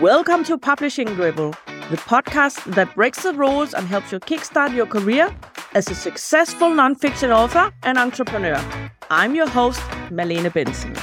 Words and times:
Welcome 0.00 0.44
to 0.44 0.56
Publishing 0.56 1.14
Rebels, 1.18 1.56
the 1.90 1.98
podcast 1.98 2.64
that 2.74 2.94
breaks 2.94 3.22
the 3.22 3.34
rules 3.34 3.74
and 3.74 3.86
helps 3.86 4.10
you 4.10 4.18
kickstart 4.18 4.74
your 4.74 4.86
career 4.86 5.28
as 5.74 5.90
a 5.90 5.94
successful 5.94 6.70
nonfiction 6.70 7.28
author 7.36 7.70
and 7.82 7.98
entrepreneur. 7.98 8.58
I'm 9.10 9.34
your 9.34 9.46
host, 9.46 9.78
Malene 10.08 10.50
Bendtsen. 10.50 10.96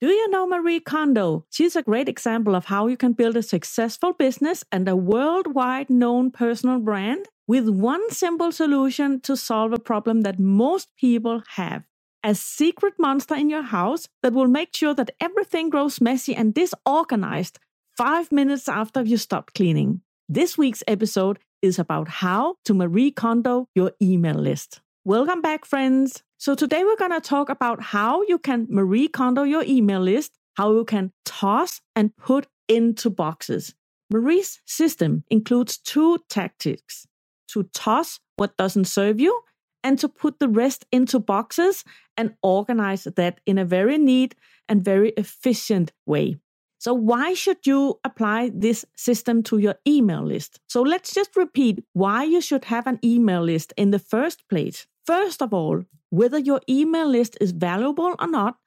Do 0.00 0.08
you 0.08 0.28
know 0.30 0.44
Marie 0.48 0.80
Kondo? 0.80 1.46
She's 1.50 1.76
a 1.76 1.82
great 1.82 2.08
example 2.08 2.56
of 2.56 2.64
how 2.64 2.88
you 2.88 2.96
can 2.96 3.12
build 3.12 3.36
a 3.36 3.44
successful 3.44 4.12
business 4.12 4.64
and 4.72 4.88
a 4.88 4.96
worldwide 4.96 5.88
known 5.88 6.32
personal 6.32 6.80
brand 6.80 7.26
with 7.46 7.68
one 7.68 8.10
simple 8.10 8.50
solution 8.50 9.20
to 9.20 9.36
solve 9.36 9.72
a 9.72 9.78
problem 9.78 10.22
that 10.22 10.40
most 10.40 10.88
people 10.96 11.44
have. 11.50 11.84
A 12.26 12.34
secret 12.34 12.94
monster 12.98 13.34
in 13.34 13.50
your 13.50 13.60
house 13.60 14.08
that 14.22 14.32
will 14.32 14.46
make 14.46 14.74
sure 14.74 14.94
that 14.94 15.10
everything 15.20 15.68
grows 15.68 16.00
messy 16.00 16.34
and 16.34 16.54
disorganized 16.54 17.58
five 17.98 18.32
minutes 18.32 18.66
after 18.66 19.02
you 19.02 19.18
stop 19.18 19.52
cleaning. 19.52 20.00
This 20.26 20.56
week's 20.56 20.82
episode 20.88 21.38
is 21.60 21.78
about 21.78 22.08
how 22.08 22.56
to 22.64 22.72
Marie 22.72 23.10
Kondo 23.10 23.68
your 23.74 23.92
email 24.00 24.36
list. 24.36 24.80
Welcome 25.04 25.42
back, 25.42 25.66
friends. 25.66 26.22
So, 26.38 26.54
today 26.54 26.82
we're 26.82 26.96
going 26.96 27.10
to 27.10 27.20
talk 27.20 27.50
about 27.50 27.82
how 27.82 28.22
you 28.22 28.38
can 28.38 28.68
Marie 28.70 29.08
Kondo 29.08 29.42
your 29.42 29.62
email 29.62 30.00
list, 30.00 30.32
how 30.54 30.72
you 30.72 30.86
can 30.86 31.12
toss 31.26 31.82
and 31.94 32.16
put 32.16 32.46
into 32.68 33.10
boxes. 33.10 33.74
Marie's 34.10 34.62
system 34.64 35.24
includes 35.28 35.76
two 35.76 36.16
tactics 36.30 37.06
to 37.48 37.64
toss 37.74 38.18
what 38.36 38.56
doesn't 38.56 38.86
serve 38.86 39.20
you 39.20 39.42
and 39.84 39.98
to 39.98 40.08
put 40.08 40.40
the 40.40 40.48
rest 40.48 40.86
into 40.90 41.20
boxes 41.20 41.84
and 42.16 42.34
organize 42.42 43.04
that 43.04 43.40
in 43.46 43.58
a 43.58 43.64
very 43.64 43.98
neat 43.98 44.34
and 44.68 44.84
very 44.84 45.10
efficient 45.10 45.92
way. 46.06 46.36
So, 46.78 46.92
why 46.92 47.34
should 47.34 47.66
you 47.66 47.98
apply 48.04 48.50
this 48.52 48.84
system 48.96 49.42
to 49.44 49.58
your 49.58 49.76
email 49.86 50.22
list? 50.22 50.60
So, 50.68 50.82
let's 50.82 51.14
just 51.14 51.36
repeat 51.36 51.82
why 51.92 52.24
you 52.24 52.40
should 52.40 52.66
have 52.66 52.86
an 52.86 52.98
email 53.04 53.42
list 53.42 53.72
in 53.76 53.90
the 53.90 53.98
first 53.98 54.46
place. 54.48 54.86
First 55.06 55.40
of 55.40 55.54
all, 55.54 55.84
whether 56.10 56.38
your 56.38 56.60
email 56.68 57.08
list 57.08 57.38
is 57.40 57.52
valuable 57.52 58.14
or 58.18 58.26
not 58.26 58.58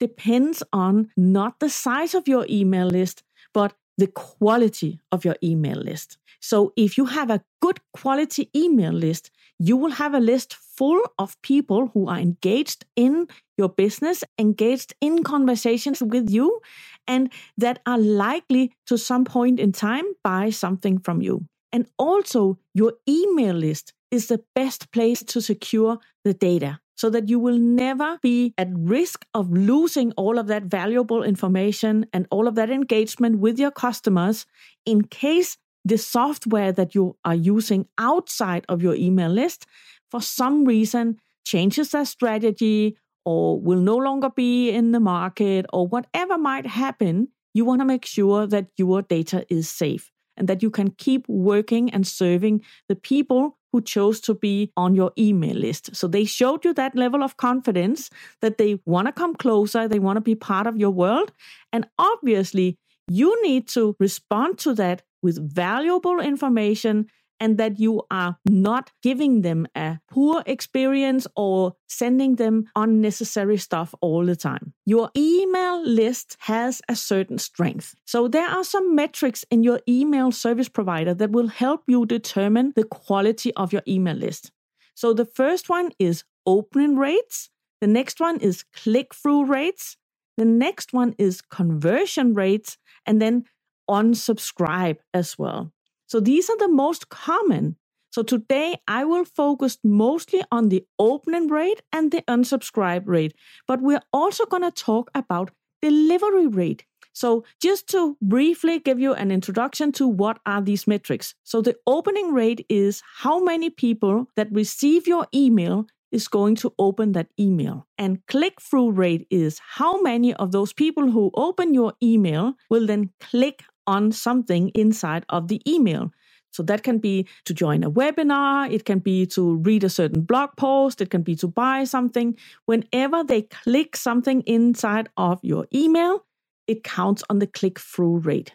depends 0.00 0.62
on 0.72 1.10
not 1.16 1.60
the 1.60 1.70
size 1.70 2.14
of 2.14 2.28
your 2.28 2.46
email 2.48 2.86
list, 2.86 3.22
but 3.52 3.74
the 3.98 4.06
quality 4.06 5.00
of 5.12 5.24
your 5.24 5.36
email 5.42 5.76
list. 5.76 6.18
So, 6.40 6.72
if 6.76 6.96
you 6.96 7.06
have 7.06 7.30
a 7.30 7.42
good 7.60 7.80
quality 7.92 8.50
email 8.54 8.92
list, 8.92 9.30
you 9.58 9.76
will 9.76 9.92
have 9.92 10.14
a 10.14 10.20
list 10.20 10.54
full 10.54 11.00
of 11.18 11.40
people 11.42 11.90
who 11.94 12.08
are 12.08 12.18
engaged 12.18 12.84
in 12.94 13.26
your 13.56 13.68
business, 13.68 14.22
engaged 14.38 14.94
in 15.00 15.22
conversations 15.22 16.02
with 16.02 16.30
you, 16.30 16.60
and 17.06 17.32
that 17.56 17.80
are 17.86 17.98
likely 17.98 18.72
to 18.86 18.98
some 18.98 19.24
point 19.24 19.58
in 19.58 19.72
time 19.72 20.04
buy 20.22 20.50
something 20.50 20.98
from 20.98 21.22
you. 21.22 21.46
And 21.72 21.86
also, 21.98 22.58
your 22.74 22.94
email 23.08 23.54
list 23.54 23.92
is 24.10 24.28
the 24.28 24.42
best 24.54 24.92
place 24.92 25.22
to 25.24 25.40
secure 25.40 25.98
the 26.24 26.34
data 26.34 26.80
so 26.96 27.10
that 27.10 27.28
you 27.28 27.38
will 27.38 27.58
never 27.58 28.18
be 28.22 28.54
at 28.56 28.68
risk 28.72 29.26
of 29.34 29.50
losing 29.52 30.12
all 30.12 30.38
of 30.38 30.46
that 30.46 30.64
valuable 30.64 31.22
information 31.22 32.06
and 32.12 32.26
all 32.30 32.48
of 32.48 32.54
that 32.54 32.70
engagement 32.70 33.38
with 33.38 33.58
your 33.58 33.70
customers 33.70 34.46
in 34.86 35.02
case 35.02 35.58
the 35.86 35.96
software 35.96 36.72
that 36.72 36.94
you 36.96 37.16
are 37.24 37.34
using 37.34 37.86
outside 37.96 38.64
of 38.68 38.82
your 38.82 38.96
email 38.96 39.30
list 39.30 39.66
for 40.10 40.20
some 40.20 40.64
reason 40.64 41.16
changes 41.44 41.90
their 41.90 42.04
strategy 42.04 42.96
or 43.24 43.60
will 43.60 43.80
no 43.80 43.96
longer 43.96 44.30
be 44.30 44.70
in 44.70 44.90
the 44.90 45.00
market 45.00 45.64
or 45.72 45.86
whatever 45.86 46.36
might 46.36 46.66
happen, 46.66 47.28
you 47.54 47.64
want 47.64 47.80
to 47.80 47.84
make 47.84 48.04
sure 48.04 48.46
that 48.48 48.66
your 48.76 49.02
data 49.02 49.46
is 49.48 49.68
safe 49.68 50.10
and 50.36 50.48
that 50.48 50.62
you 50.62 50.70
can 50.70 50.90
keep 50.90 51.26
working 51.28 51.88
and 51.90 52.06
serving 52.06 52.62
the 52.88 52.96
people 52.96 53.56
who 53.72 53.80
chose 53.80 54.20
to 54.20 54.34
be 54.34 54.72
on 54.76 54.94
your 54.94 55.12
email 55.16 55.54
list. 55.54 55.94
So 55.94 56.08
they 56.08 56.24
showed 56.24 56.64
you 56.64 56.74
that 56.74 56.96
level 56.96 57.22
of 57.22 57.36
confidence 57.36 58.10
that 58.40 58.58
they 58.58 58.80
want 58.86 59.06
to 59.06 59.12
come 59.12 59.36
closer, 59.36 59.86
they 59.86 60.00
want 60.00 60.16
to 60.16 60.20
be 60.20 60.34
part 60.34 60.66
of 60.66 60.76
your 60.76 60.90
world. 60.90 61.32
And 61.72 61.86
obviously, 61.98 62.76
you 63.08 63.40
need 63.42 63.68
to 63.68 63.94
respond 64.00 64.58
to 64.58 64.74
that 64.74 65.02
with 65.22 65.38
valuable 65.54 66.20
information 66.20 67.06
and 67.40 67.58
that 67.58 67.78
you 67.78 68.02
are 68.10 68.36
not 68.48 68.90
giving 69.02 69.42
them 69.42 69.66
a 69.76 69.98
poor 70.10 70.42
experience 70.46 71.26
or 71.36 71.74
sending 71.86 72.36
them 72.36 72.64
unnecessary 72.74 73.56
stuff 73.56 73.94
all 74.00 74.24
the 74.24 74.36
time. 74.36 74.72
Your 74.84 75.10
email 75.16 75.86
list 75.86 76.36
has 76.40 76.80
a 76.88 76.96
certain 76.96 77.38
strength. 77.38 77.94
So 78.06 78.28
there 78.28 78.48
are 78.48 78.64
some 78.64 78.94
metrics 78.94 79.44
in 79.50 79.62
your 79.62 79.80
email 79.88 80.32
service 80.32 80.68
provider 80.68 81.14
that 81.14 81.30
will 81.30 81.48
help 81.48 81.82
you 81.86 82.06
determine 82.06 82.72
the 82.74 82.84
quality 82.84 83.52
of 83.54 83.72
your 83.72 83.82
email 83.86 84.16
list. 84.16 84.50
So 84.94 85.12
the 85.12 85.26
first 85.26 85.68
one 85.68 85.92
is 85.98 86.24
opening 86.46 86.96
rates. 86.96 87.50
The 87.80 87.86
next 87.86 88.20
one 88.20 88.38
is 88.40 88.64
click 88.72 89.14
through 89.14 89.44
rates. 89.44 89.98
The 90.38 90.46
next 90.46 90.92
one 90.92 91.14
is 91.18 91.42
conversion 91.42 92.34
rates. 92.34 92.78
And 93.04 93.20
then 93.20 93.44
unsubscribe 93.90 94.98
as 95.14 95.38
well. 95.38 95.72
So 96.06 96.20
these 96.20 96.48
are 96.48 96.58
the 96.58 96.68
most 96.68 97.08
common. 97.08 97.76
So 98.10 98.22
today 98.22 98.76
I 98.88 99.04
will 99.04 99.24
focus 99.24 99.78
mostly 99.84 100.42
on 100.50 100.68
the 100.68 100.84
opening 100.98 101.48
rate 101.48 101.82
and 101.92 102.10
the 102.10 102.22
unsubscribe 102.22 103.02
rate, 103.06 103.34
but 103.66 103.82
we're 103.82 104.00
also 104.12 104.46
going 104.46 104.62
to 104.62 104.70
talk 104.70 105.10
about 105.14 105.50
delivery 105.82 106.46
rate. 106.46 106.84
So 107.12 107.44
just 107.62 107.88
to 107.88 108.16
briefly 108.20 108.78
give 108.78 109.00
you 109.00 109.14
an 109.14 109.30
introduction 109.30 109.90
to 109.92 110.06
what 110.06 110.38
are 110.46 110.60
these 110.60 110.86
metrics. 110.86 111.34
So 111.44 111.62
the 111.62 111.76
opening 111.86 112.32
rate 112.32 112.64
is 112.68 113.02
how 113.18 113.42
many 113.42 113.70
people 113.70 114.26
that 114.36 114.52
receive 114.52 115.06
your 115.06 115.26
email 115.34 115.86
is 116.12 116.28
going 116.28 116.56
to 116.56 116.72
open 116.78 117.12
that 117.12 117.28
email. 117.38 117.86
And 117.98 118.24
click 118.26 118.60
through 118.60 118.92
rate 118.92 119.26
is 119.30 119.60
how 119.76 120.00
many 120.00 120.34
of 120.34 120.52
those 120.52 120.72
people 120.72 121.10
who 121.10 121.30
open 121.34 121.74
your 121.74 121.94
email 122.02 122.54
will 122.70 122.86
then 122.86 123.10
click 123.20 123.64
on 123.86 124.12
something 124.12 124.70
inside 124.70 125.24
of 125.28 125.48
the 125.48 125.60
email. 125.70 126.12
So 126.52 126.62
that 126.62 126.82
can 126.82 126.98
be 126.98 127.28
to 127.44 127.52
join 127.52 127.84
a 127.84 127.90
webinar, 127.90 128.72
it 128.72 128.86
can 128.86 129.00
be 129.00 129.26
to 129.26 129.56
read 129.56 129.84
a 129.84 129.90
certain 129.90 130.22
blog 130.22 130.50
post, 130.56 131.02
it 131.02 131.10
can 131.10 131.22
be 131.22 131.36
to 131.36 131.48
buy 131.48 131.84
something. 131.84 132.34
Whenever 132.64 133.22
they 133.22 133.42
click 133.42 133.94
something 133.94 134.40
inside 134.42 135.10
of 135.18 135.38
your 135.42 135.66
email, 135.74 136.24
it 136.66 136.82
counts 136.82 137.22
on 137.28 137.40
the 137.40 137.46
click 137.46 137.78
through 137.78 138.18
rate. 138.18 138.54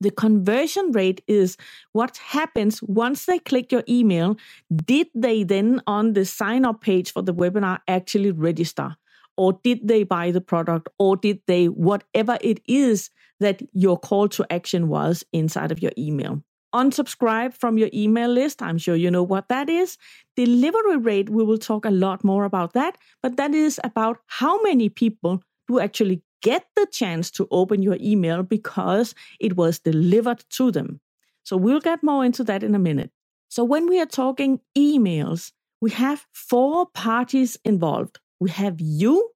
The 0.00 0.10
conversion 0.10 0.92
rate 0.92 1.22
is 1.26 1.56
what 1.92 2.18
happens 2.18 2.82
once 2.82 3.24
they 3.24 3.38
click 3.38 3.72
your 3.72 3.84
email. 3.88 4.36
Did 4.74 5.06
they 5.14 5.42
then 5.42 5.80
on 5.86 6.12
the 6.12 6.24
sign 6.24 6.64
up 6.66 6.82
page 6.82 7.12
for 7.12 7.22
the 7.22 7.32
webinar 7.32 7.78
actually 7.88 8.32
register? 8.32 8.96
Or 9.38 9.58
did 9.62 9.86
they 9.86 10.02
buy 10.02 10.32
the 10.32 10.40
product? 10.40 10.88
Or 10.98 11.16
did 11.16 11.40
they, 11.46 11.66
whatever 11.66 12.38
it 12.40 12.60
is 12.66 13.10
that 13.40 13.62
your 13.72 13.98
call 13.98 14.28
to 14.28 14.46
action 14.50 14.88
was 14.88 15.24
inside 15.32 15.72
of 15.72 15.82
your 15.82 15.92
email. 15.98 16.42
Unsubscribe 16.74 17.54
from 17.54 17.78
your 17.78 17.88
email 17.94 18.28
list. 18.28 18.60
I'm 18.60 18.78
sure 18.78 18.96
you 18.96 19.10
know 19.10 19.22
what 19.22 19.48
that 19.48 19.68
is. 19.68 19.96
Delivery 20.36 20.96
rate, 20.96 21.30
we 21.30 21.44
will 21.44 21.58
talk 21.58 21.84
a 21.84 21.90
lot 21.90 22.24
more 22.24 22.44
about 22.44 22.72
that, 22.74 22.98
but 23.22 23.36
that 23.36 23.54
is 23.54 23.80
about 23.84 24.18
how 24.26 24.60
many 24.62 24.88
people 24.88 25.42
do 25.68 25.80
actually 25.80 26.22
get 26.42 26.66
the 26.76 26.86
chance 26.92 27.30
to 27.32 27.48
open 27.50 27.82
your 27.82 27.96
email 28.00 28.42
because 28.42 29.14
it 29.40 29.56
was 29.56 29.78
delivered 29.78 30.44
to 30.50 30.70
them. 30.70 31.00
So 31.44 31.56
we'll 31.56 31.80
get 31.80 32.02
more 32.02 32.24
into 32.24 32.44
that 32.44 32.62
in 32.62 32.74
a 32.74 32.78
minute. 32.78 33.10
So 33.48 33.64
when 33.64 33.88
we 33.88 34.00
are 34.00 34.06
talking 34.06 34.60
emails, 34.76 35.52
we 35.80 35.90
have 35.92 36.26
four 36.32 36.86
parties 36.86 37.56
involved. 37.64 38.18
We 38.40 38.50
have 38.50 38.80
you, 38.80 39.30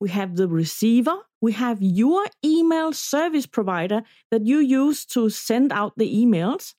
we 0.00 0.08
have 0.10 0.36
the 0.36 0.48
receiver, 0.48 1.16
we 1.40 1.52
have 1.52 1.82
your 1.82 2.24
email 2.44 2.92
service 2.92 3.46
provider 3.46 4.02
that 4.30 4.46
you 4.46 4.58
use 4.58 5.04
to 5.06 5.28
send 5.30 5.72
out 5.72 5.92
the 5.96 6.24
emails. 6.24 6.74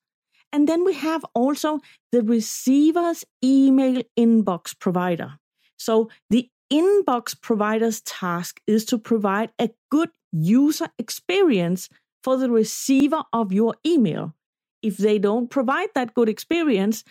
And 0.51 0.67
then 0.67 0.83
we 0.83 0.93
have 0.93 1.25
also 1.33 1.79
the 2.11 2.21
receiver's 2.21 3.25
email 3.43 4.01
inbox 4.17 4.77
provider. 4.77 5.33
So 5.77 6.09
the 6.29 6.49
inbox 6.71 7.39
provider's 7.39 8.01
task 8.01 8.61
is 8.67 8.85
to 8.85 8.97
provide 8.97 9.51
a 9.59 9.69
good 9.89 10.09
user 10.31 10.89
experience 10.97 11.89
for 12.23 12.37
the 12.37 12.49
receiver 12.49 13.23
of 13.31 13.53
your 13.53 13.75
email. 13.85 14.33
If 14.81 14.97
they 14.97 15.19
don't 15.19 15.49
provide 15.49 15.89
that 15.95 16.13
good 16.13 16.29
experience, 16.29 17.03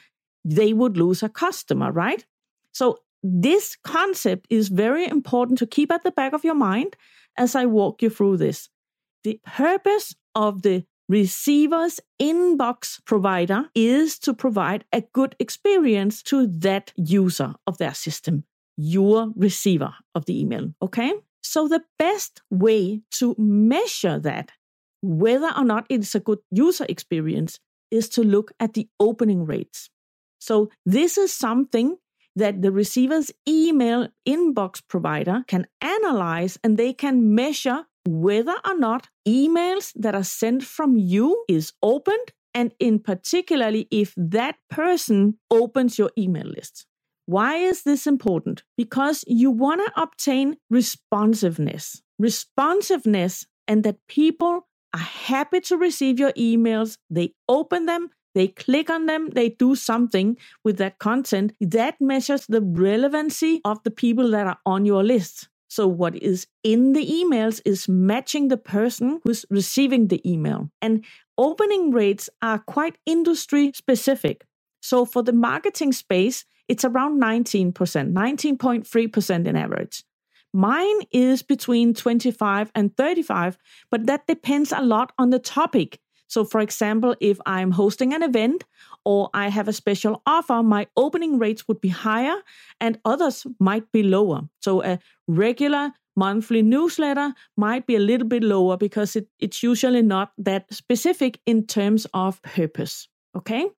they 0.44 0.72
would 0.72 0.96
lose 0.96 1.22
a 1.22 1.28
customer, 1.28 1.90
right? 1.90 2.25
So 2.72 2.99
this 3.22 3.76
concept 3.82 4.46
is 4.50 4.68
very 4.68 5.06
important 5.06 5.58
to 5.58 5.66
keep 5.66 5.90
at 5.90 6.02
the 6.02 6.12
back 6.12 6.32
of 6.32 6.44
your 6.44 6.54
mind 6.54 6.96
as 7.36 7.54
I 7.54 7.66
walk 7.66 8.02
you 8.02 8.10
through 8.10 8.38
this. 8.38 8.68
The 9.24 9.40
purpose 9.44 10.14
of 10.34 10.62
the 10.62 10.84
receiver's 11.08 12.00
inbox 12.20 13.04
provider 13.04 13.64
is 13.74 14.18
to 14.20 14.34
provide 14.34 14.84
a 14.92 15.02
good 15.12 15.36
experience 15.38 16.22
to 16.24 16.46
that 16.58 16.92
user 16.96 17.54
of 17.66 17.78
their 17.78 17.94
system, 17.94 18.44
your 18.76 19.32
receiver 19.36 19.94
of 20.14 20.24
the 20.26 20.40
email. 20.40 20.72
Okay? 20.82 21.12
So, 21.42 21.68
the 21.68 21.82
best 21.98 22.42
way 22.50 23.02
to 23.12 23.34
measure 23.38 24.18
that, 24.18 24.50
whether 25.02 25.52
or 25.56 25.64
not 25.64 25.86
it's 25.88 26.14
a 26.14 26.20
good 26.20 26.40
user 26.50 26.86
experience, 26.88 27.60
is 27.90 28.08
to 28.10 28.22
look 28.22 28.52
at 28.58 28.74
the 28.74 28.88
opening 28.98 29.44
rates. 29.44 29.88
So, 30.40 30.70
this 30.84 31.16
is 31.16 31.32
something 31.32 31.96
that 32.36 32.62
the 32.62 32.70
receiver's 32.70 33.32
email 33.48 34.08
inbox 34.28 34.82
provider 34.86 35.42
can 35.48 35.66
analyze 35.80 36.58
and 36.62 36.76
they 36.76 36.92
can 36.92 37.34
measure 37.34 37.84
whether 38.06 38.54
or 38.64 38.78
not 38.78 39.08
emails 39.26 39.92
that 39.96 40.14
are 40.14 40.22
sent 40.22 40.62
from 40.62 40.96
you 40.96 41.44
is 41.48 41.72
opened 41.82 42.32
and 42.54 42.72
in 42.78 42.98
particularly 42.98 43.88
if 43.90 44.14
that 44.16 44.56
person 44.70 45.38
opens 45.50 45.98
your 45.98 46.10
email 46.16 46.46
list. 46.46 46.86
Why 47.26 47.56
is 47.56 47.82
this 47.82 48.06
important? 48.06 48.62
Because 48.76 49.24
you 49.26 49.50
want 49.50 49.84
to 49.84 50.00
obtain 50.00 50.56
responsiveness. 50.70 52.00
Responsiveness 52.18 53.46
and 53.66 53.82
that 53.82 53.96
people 54.08 54.68
are 54.94 55.00
happy 55.00 55.60
to 55.60 55.76
receive 55.76 56.18
your 56.18 56.32
emails, 56.32 56.96
they 57.10 57.34
open 57.48 57.86
them, 57.86 58.10
they 58.36 58.48
click 58.48 58.90
on 58.90 59.06
them, 59.06 59.30
they 59.30 59.48
do 59.48 59.74
something 59.74 60.36
with 60.62 60.76
that 60.76 60.98
content. 60.98 61.54
That 61.58 61.98
measures 62.02 62.44
the 62.46 62.60
relevancy 62.60 63.62
of 63.64 63.82
the 63.82 63.90
people 63.90 64.30
that 64.32 64.46
are 64.46 64.58
on 64.66 64.84
your 64.84 65.02
list. 65.02 65.48
So, 65.68 65.88
what 65.88 66.14
is 66.16 66.46
in 66.62 66.92
the 66.92 67.06
emails 67.06 67.62
is 67.64 67.88
matching 67.88 68.48
the 68.48 68.58
person 68.58 69.20
who's 69.24 69.46
receiving 69.48 70.08
the 70.08 70.20
email. 70.30 70.68
And 70.82 71.02
opening 71.38 71.92
rates 71.92 72.28
are 72.42 72.58
quite 72.58 72.98
industry 73.06 73.72
specific. 73.74 74.44
So, 74.82 75.06
for 75.06 75.22
the 75.22 75.32
marketing 75.32 75.94
space, 75.94 76.44
it's 76.68 76.84
around 76.84 77.18
19%, 77.18 77.72
19.3% 77.72 79.46
in 79.46 79.56
average. 79.56 80.04
Mine 80.52 81.00
is 81.10 81.42
between 81.42 81.94
25 81.94 82.70
and 82.74 82.94
35, 82.98 83.56
but 83.90 84.04
that 84.06 84.26
depends 84.26 84.72
a 84.72 84.82
lot 84.82 85.12
on 85.18 85.30
the 85.30 85.38
topic. 85.38 86.00
So, 86.28 86.44
for 86.44 86.61
example, 86.61 87.14
if 87.20 87.38
I'm 87.46 87.70
hosting 87.70 88.12
an 88.12 88.23
event 88.23 88.64
or 89.05 89.31
I 89.32 89.49
have 89.49 89.69
a 89.69 89.73
special 89.73 90.23
offer, 90.26 90.62
my 90.62 90.87
opening 90.96 91.38
rates 91.38 91.69
would 91.69 91.81
be 91.81 91.88
higher 91.88 92.37
and 92.81 92.99
others 93.05 93.46
might 93.61 93.90
be 93.93 94.02
lower. 94.02 94.43
So, 94.61 94.82
a 94.82 94.99
regular 95.28 95.93
monthly 96.17 96.62
newsletter 96.62 97.34
might 97.56 97.87
be 97.87 97.94
a 97.94 98.00
little 98.00 98.26
bit 98.26 98.43
lower 98.43 98.76
because 98.76 99.17
it, 99.17 99.28
it's 99.38 99.62
usually 99.62 100.02
not 100.02 100.32
that 100.38 100.73
specific 100.73 101.38
in 101.46 101.67
terms 101.67 102.06
of 102.14 102.43
purpose. 102.43 103.08
Okay. 103.37 103.69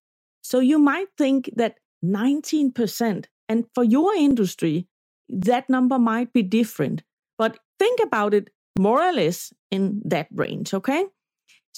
So, 0.43 0.61
you 0.61 0.79
might 0.79 1.09
think 1.19 1.51
that 1.57 1.79
19%, 2.05 3.27
and 3.49 3.65
for 3.75 3.85
your 3.85 4.15
industry, 4.15 4.87
that 5.29 5.69
number 5.69 5.99
might 5.99 6.33
be 6.33 6.43
different, 6.43 7.03
but 7.37 7.59
think 7.79 8.01
about 8.03 8.33
it 8.33 8.51
more 8.79 9.03
or 9.03 9.13
less 9.13 9.53
in 9.71 10.01
that 10.05 10.29
range. 10.33 10.73
Okay. 10.73 11.05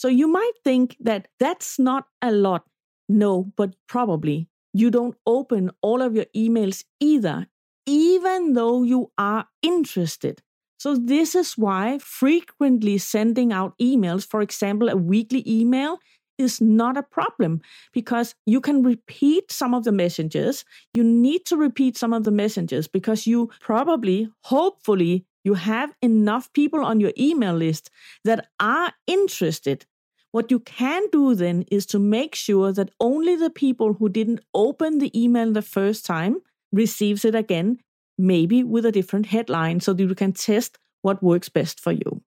So 0.00 0.08
you 0.08 0.28
might 0.28 0.52
think 0.64 0.96
that 1.00 1.28
that's 1.38 1.78
not 1.78 2.06
a 2.22 2.32
lot. 2.32 2.64
No, 3.06 3.52
but 3.54 3.74
probably 3.86 4.48
you 4.72 4.90
don't 4.90 5.14
open 5.26 5.72
all 5.82 6.00
of 6.00 6.14
your 6.14 6.24
emails 6.34 6.84
either, 7.00 7.48
even 7.84 8.54
though 8.54 8.82
you 8.82 9.12
are 9.18 9.44
interested. 9.60 10.40
So, 10.78 10.96
this 10.96 11.34
is 11.34 11.52
why 11.58 11.98
frequently 11.98 12.96
sending 12.96 13.52
out 13.52 13.76
emails, 13.78 14.26
for 14.26 14.40
example, 14.40 14.88
a 14.88 14.96
weekly 14.96 15.44
email, 15.46 15.98
is 16.38 16.62
not 16.62 16.96
a 16.96 17.02
problem 17.02 17.60
because 17.92 18.34
you 18.46 18.62
can 18.62 18.82
repeat 18.82 19.52
some 19.52 19.74
of 19.74 19.84
the 19.84 19.92
messages. 19.92 20.64
You 20.94 21.04
need 21.04 21.44
to 21.44 21.58
repeat 21.58 21.98
some 21.98 22.14
of 22.14 22.24
the 22.24 22.30
messages 22.30 22.88
because 22.88 23.26
you 23.26 23.50
probably, 23.60 24.30
hopefully, 24.44 25.26
you 25.44 25.54
have 25.54 25.94
enough 26.02 26.50
people 26.54 26.84
on 26.84 27.00
your 27.00 27.12
email 27.18 27.54
list 27.54 27.90
that 28.24 28.48
are 28.58 28.92
interested. 29.06 29.84
What 30.32 30.50
you 30.50 30.60
can 30.60 31.02
do 31.10 31.34
then 31.34 31.64
is 31.70 31.86
to 31.86 31.98
make 31.98 32.34
sure 32.34 32.72
that 32.72 32.90
only 33.00 33.34
the 33.34 33.50
people 33.50 33.94
who 33.94 34.08
didn't 34.08 34.40
open 34.54 34.98
the 34.98 35.10
email 35.20 35.52
the 35.52 35.62
first 35.62 36.06
time 36.06 36.38
receives 36.72 37.24
it 37.24 37.34
again, 37.34 37.78
maybe 38.16 38.62
with 38.62 38.86
a 38.86 38.92
different 38.92 39.26
headline 39.26 39.80
so 39.80 39.92
that 39.92 40.02
you 40.02 40.14
can 40.14 40.32
test 40.32 40.78
what 41.02 41.22
works 41.22 41.48
best 41.48 41.80
for 41.80 41.92
you. 41.92 42.22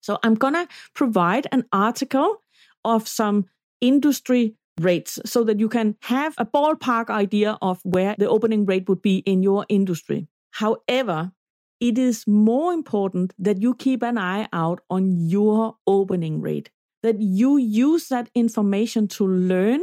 So 0.00 0.18
I'm 0.22 0.34
going 0.34 0.54
to 0.54 0.66
provide 0.94 1.46
an 1.52 1.64
article 1.72 2.42
of 2.84 3.06
some 3.06 3.46
industry 3.80 4.54
rates 4.80 5.18
so 5.24 5.44
that 5.44 5.60
you 5.60 5.68
can 5.68 5.96
have 6.02 6.34
a 6.38 6.46
ballpark 6.46 7.10
idea 7.10 7.58
of 7.62 7.80
where 7.84 8.14
the 8.18 8.28
opening 8.28 8.64
rate 8.64 8.88
would 8.88 9.02
be 9.02 9.18
in 9.18 9.42
your 9.42 9.66
industry. 9.68 10.26
However, 10.52 11.32
it 11.80 11.98
is 11.98 12.26
more 12.26 12.72
important 12.72 13.32
that 13.38 13.60
you 13.60 13.74
keep 13.74 14.02
an 14.02 14.18
eye 14.18 14.48
out 14.52 14.80
on 14.90 15.28
your 15.28 15.76
opening 15.86 16.40
rate, 16.40 16.70
that 17.02 17.20
you 17.20 17.56
use 17.56 18.08
that 18.08 18.30
information 18.34 19.08
to 19.08 19.26
learn 19.26 19.80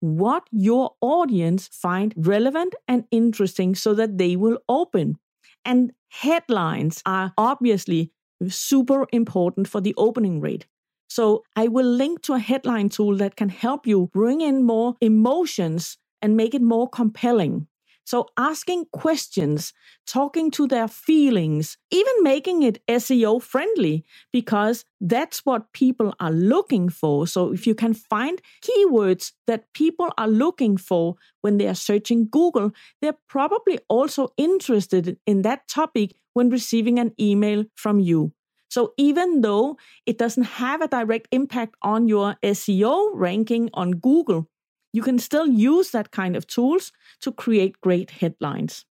what 0.00 0.46
your 0.52 0.94
audience 1.00 1.68
find 1.72 2.14
relevant 2.16 2.74
and 2.86 3.04
interesting 3.10 3.74
so 3.74 3.94
that 3.94 4.18
they 4.18 4.36
will 4.36 4.58
open. 4.68 5.16
And 5.64 5.92
headlines 6.10 7.02
are 7.04 7.32
obviously 7.36 8.12
super 8.48 9.06
important 9.12 9.68
for 9.68 9.80
the 9.80 9.94
opening 9.96 10.40
rate. 10.40 10.66
So 11.08 11.42
I 11.56 11.68
will 11.68 11.86
link 11.86 12.22
to 12.22 12.34
a 12.34 12.38
headline 12.38 12.90
tool 12.90 13.16
that 13.16 13.36
can 13.36 13.48
help 13.48 13.86
you 13.86 14.10
bring 14.12 14.40
in 14.40 14.62
more 14.62 14.94
emotions 15.00 15.96
and 16.20 16.36
make 16.36 16.54
it 16.54 16.62
more 16.62 16.88
compelling. 16.88 17.66
So, 18.08 18.24
asking 18.38 18.86
questions, 18.90 19.74
talking 20.06 20.50
to 20.52 20.66
their 20.66 20.88
feelings, 20.88 21.76
even 21.90 22.22
making 22.22 22.62
it 22.62 22.80
SEO 22.88 23.42
friendly, 23.42 24.06
because 24.32 24.86
that's 24.98 25.44
what 25.44 25.74
people 25.74 26.14
are 26.18 26.30
looking 26.30 26.88
for. 26.88 27.26
So, 27.26 27.52
if 27.52 27.66
you 27.66 27.74
can 27.74 27.92
find 27.92 28.40
keywords 28.64 29.32
that 29.46 29.70
people 29.74 30.08
are 30.16 30.26
looking 30.26 30.78
for 30.78 31.16
when 31.42 31.58
they 31.58 31.68
are 31.68 31.74
searching 31.74 32.28
Google, 32.30 32.72
they're 33.02 33.18
probably 33.28 33.78
also 33.90 34.28
interested 34.38 35.18
in 35.26 35.42
that 35.42 35.68
topic 35.68 36.14
when 36.32 36.48
receiving 36.48 36.98
an 36.98 37.12
email 37.20 37.66
from 37.74 38.00
you. 38.00 38.32
So 38.70 38.94
even 38.96 39.42
though 39.42 39.76
it 40.06 40.18
doesn't 40.18 40.44
have 40.44 40.82
a 40.82 40.88
direct 40.88 41.28
impact 41.32 41.74
on 41.82 42.06
your 42.06 42.36
SEO 42.42 43.10
ranking 43.14 43.70
on 43.72 43.92
Google, 43.92 44.46
you 44.98 45.02
can 45.04 45.20
still 45.20 45.46
use 45.46 45.92
that 45.92 46.10
kind 46.10 46.34
of 46.34 46.44
tools 46.48 46.90
to 47.20 47.30
create 47.30 47.80
great 47.80 48.10
headlines. 48.10 48.84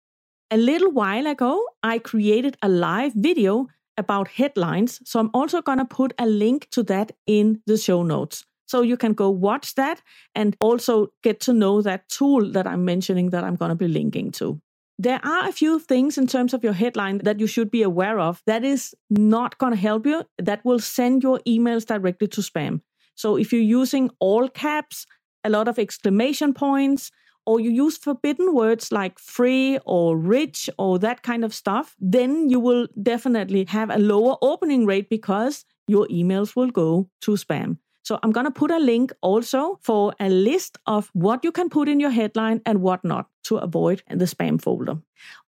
A 0.50 0.56
little 0.56 0.90
while 0.90 1.28
ago, 1.28 1.62
I 1.84 2.00
created 2.00 2.56
a 2.62 2.70
live 2.70 3.12
video 3.14 3.68
about 3.98 4.30
headlines. 4.30 5.02
So 5.04 5.20
I'm 5.20 5.32
also 5.34 5.62
going 5.62 5.80
to 5.80 5.96
put 6.00 6.14
a 6.18 6.26
link 6.26 6.70
to 6.72 6.84
that 6.84 7.12
in 7.26 7.62
the 7.68 7.78
show 7.78 8.04
notes. 8.04 8.46
So 8.68 8.84
you 8.84 8.96
can 8.96 9.14
go 9.14 9.30
watch 9.30 9.76
that 9.76 10.02
and 10.34 10.56
also 10.62 11.10
get 11.24 11.42
to 11.42 11.52
know 11.52 11.82
that 11.82 12.08
tool 12.08 12.52
that 12.54 12.66
I'm 12.66 12.86
mentioning 12.86 13.32
that 13.32 13.44
I'm 13.44 13.58
going 13.58 13.76
to 13.76 13.76
be 13.76 13.90
linking 13.90 14.32
to. 14.40 14.62
There 14.98 15.20
are 15.26 15.50
a 15.50 15.52
few 15.52 15.78
things 15.78 16.18
in 16.18 16.28
terms 16.28 16.54
of 16.54 16.64
your 16.64 16.74
headline 16.74 17.18
that 17.26 17.42
you 17.42 17.48
should 17.48 17.70
be 17.70 17.84
aware 17.84 18.20
of 18.20 18.42
that 18.46 18.64
is 18.64 18.96
not 19.10 19.58
going 19.58 19.74
to 19.74 19.84
help 19.90 20.06
you, 20.06 20.24
that 20.38 20.64
will 20.64 20.80
send 20.80 21.22
your 21.22 21.40
emails 21.46 21.86
directly 21.86 22.28
to 22.30 22.42
spam. 22.42 22.80
So 23.18 23.36
if 23.36 23.52
you're 23.52 23.62
using 23.82 24.10
all 24.20 24.48
caps, 24.48 25.06
a 25.48 25.50
lot 25.50 25.68
of 25.68 25.80
exclamation 25.80 26.54
points, 26.54 27.12
or 27.48 27.60
you 27.62 27.72
use 27.72 27.98
forbidden 27.98 28.54
words 28.54 28.92
like 28.92 29.18
free 29.18 29.80
or 29.86 30.18
rich 30.18 30.70
or 30.78 31.00
that 31.00 31.24
kind 31.24 31.46
of 31.46 31.54
stuff, 31.54 31.96
then 32.00 32.50
you 32.50 32.60
will 32.60 32.88
definitely 33.02 33.64
have 33.66 33.90
a 33.90 33.98
lower 33.98 34.36
opening 34.42 34.86
rate 34.86 35.10
because 35.10 35.64
your 35.88 36.06
emails 36.08 36.56
will 36.58 36.70
go 36.70 37.10
to 37.22 37.32
spam. 37.32 37.78
So 38.04 38.20
I'm 38.24 38.32
going 38.32 38.46
to 38.46 38.52
put 38.52 38.72
a 38.72 38.80
link 38.80 39.12
also 39.22 39.80
for 39.82 40.14
a 40.20 40.30
list 40.30 40.78
of 40.88 41.10
what 41.14 41.44
you 41.44 41.52
can 41.52 41.70
put 41.70 41.90
in 41.90 42.00
your 42.00 42.10
headline 42.10 42.62
and 42.66 42.82
what 42.82 43.04
not 43.04 43.28
to 43.46 43.58
avoid 43.58 44.02
in 44.08 44.18
the 44.18 44.26
spam 44.26 44.62
folder. 44.62 44.98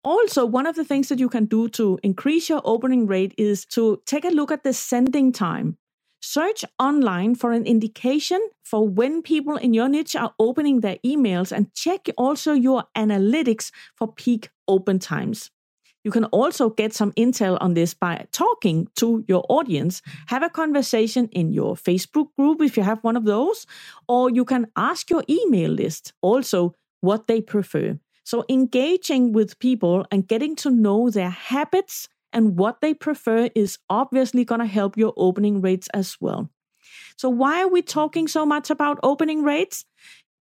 Also, 0.02 0.44
one 0.44 0.66
of 0.66 0.74
the 0.74 0.84
things 0.84 1.08
that 1.08 1.20
you 1.20 1.28
can 1.28 1.44
do 1.44 1.68
to 1.70 1.98
increase 2.02 2.48
your 2.48 2.62
opening 2.64 3.06
rate 3.06 3.32
is 3.38 3.64
to 3.66 4.00
take 4.06 4.24
a 4.24 4.30
look 4.30 4.50
at 4.50 4.64
the 4.64 4.72
sending 4.72 5.30
time. 5.30 5.76
Search 6.20 6.64
online 6.78 7.36
for 7.36 7.52
an 7.52 7.64
indication 7.64 8.40
for 8.64 8.86
when 8.88 9.22
people 9.22 9.56
in 9.56 9.72
your 9.72 9.88
niche 9.88 10.16
are 10.16 10.34
opening 10.38 10.80
their 10.80 10.96
emails 11.06 11.52
and 11.52 11.72
check 11.74 12.08
also 12.16 12.52
your 12.52 12.84
analytics 12.96 13.70
for 13.94 14.12
peak 14.12 14.50
open 14.66 14.98
times. 14.98 15.50
You 16.04 16.10
can 16.10 16.24
also 16.26 16.70
get 16.70 16.92
some 16.92 17.12
intel 17.12 17.58
on 17.60 17.74
this 17.74 17.94
by 17.94 18.26
talking 18.32 18.88
to 18.96 19.24
your 19.28 19.44
audience. 19.48 20.00
Have 20.26 20.42
a 20.42 20.48
conversation 20.48 21.28
in 21.32 21.52
your 21.52 21.74
Facebook 21.74 22.28
group 22.36 22.62
if 22.62 22.76
you 22.76 22.82
have 22.82 23.02
one 23.04 23.16
of 23.16 23.24
those, 23.24 23.66
or 24.08 24.30
you 24.30 24.44
can 24.44 24.68
ask 24.76 25.10
your 25.10 25.24
email 25.28 25.70
list 25.70 26.12
also 26.22 26.74
what 27.00 27.26
they 27.26 27.40
prefer. 27.40 27.98
So, 28.24 28.44
engaging 28.48 29.32
with 29.32 29.58
people 29.58 30.06
and 30.10 30.26
getting 30.26 30.54
to 30.56 30.70
know 30.70 31.10
their 31.10 31.30
habits 31.30 32.08
and 32.32 32.58
what 32.58 32.80
they 32.80 32.94
prefer 32.94 33.48
is 33.54 33.78
obviously 33.88 34.44
going 34.44 34.60
to 34.60 34.66
help 34.66 34.96
your 34.96 35.12
opening 35.16 35.60
rates 35.60 35.88
as 35.94 36.16
well. 36.20 36.50
So, 37.16 37.28
why 37.28 37.62
are 37.62 37.68
we 37.68 37.82
talking 37.82 38.28
so 38.28 38.46
much 38.46 38.70
about 38.70 39.00
opening 39.02 39.42
rates? 39.42 39.84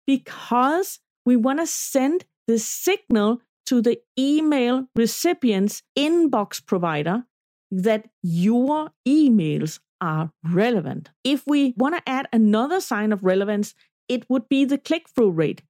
Because 0.06 1.00
we 1.26 1.36
want 1.36 1.60
to 1.60 1.68
send 1.68 2.26
the 2.48 2.60
signal 2.60 3.42
to 3.66 3.82
the 3.82 4.00
email 4.18 4.88
recipient's 4.96 5.84
inbox 5.98 6.66
provider 6.66 7.26
that 7.72 8.08
your 8.24 8.92
emails 9.06 9.80
are 10.00 10.32
relevant. 10.44 11.10
If 11.24 11.44
we 11.46 11.74
want 11.78 11.96
to 11.96 12.10
add 12.10 12.28
another 12.32 12.80
sign 12.80 13.12
of 13.12 13.24
relevance, 13.24 13.74
it 14.08 14.30
would 14.30 14.48
be 14.48 14.64
the 14.64 14.78
click 14.78 15.10
through 15.10 15.32
rate. 15.32 15.64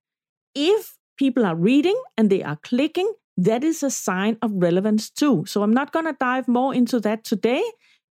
If 0.54 0.98
people 1.18 1.46
are 1.46 1.56
reading 1.56 2.00
and 2.18 2.30
they 2.30 2.44
are 2.44 2.58
clicking, 2.58 3.12
that 3.38 3.64
is 3.64 3.84
a 3.84 3.92
sign 3.92 4.38
of 4.42 4.52
relevance 4.54 5.10
too. 5.10 5.46
So 5.48 5.64
I'm 5.64 5.74
not 5.74 5.92
going 5.94 6.06
to 6.06 6.18
dive 6.20 6.48
more 6.48 6.74
into 6.74 7.00
that 7.02 7.24
today, 7.24 7.64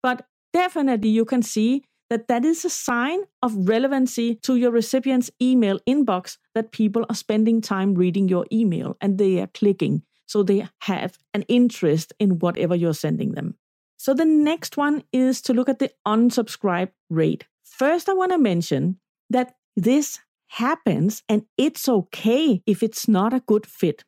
but 0.02 0.26
definitely 0.52 1.10
you 1.10 1.24
can 1.24 1.42
see 1.42 1.84
that 2.08 2.28
that 2.28 2.44
is 2.44 2.64
a 2.64 2.70
sign 2.70 3.20
of 3.42 3.68
relevancy 3.68 4.36
to 4.36 4.56
your 4.56 4.70
recipient's 4.70 5.30
email 5.42 5.80
inbox 5.88 6.38
that 6.54 6.70
people 6.70 7.04
are 7.08 7.16
spending 7.16 7.60
time 7.60 7.94
reading 7.94 8.28
your 8.28 8.46
email 8.52 8.96
and 9.00 9.18
they 9.18 9.40
are 9.40 9.48
clicking. 9.48 10.02
So 10.26 10.42
they 10.42 10.68
have 10.82 11.18
an 11.34 11.42
interest 11.42 12.12
in 12.20 12.38
whatever 12.38 12.74
you're 12.74 12.94
sending 12.94 13.32
them. 13.32 13.56
So 13.96 14.14
the 14.14 14.24
next 14.24 14.76
one 14.76 15.02
is 15.12 15.40
to 15.42 15.54
look 15.54 15.68
at 15.68 15.80
the 15.80 15.90
unsubscribe 16.06 16.90
rate. 17.10 17.44
First, 17.64 18.08
I 18.08 18.12
want 18.12 18.32
to 18.32 18.38
mention 18.38 18.98
that 19.30 19.56
this 19.76 20.20
happens 20.48 21.22
and 21.28 21.44
it's 21.58 21.88
okay 21.88 22.62
if 22.66 22.82
it's 22.82 23.08
not 23.08 23.34
a 23.34 23.40
good 23.40 23.66
fit. 23.66 24.04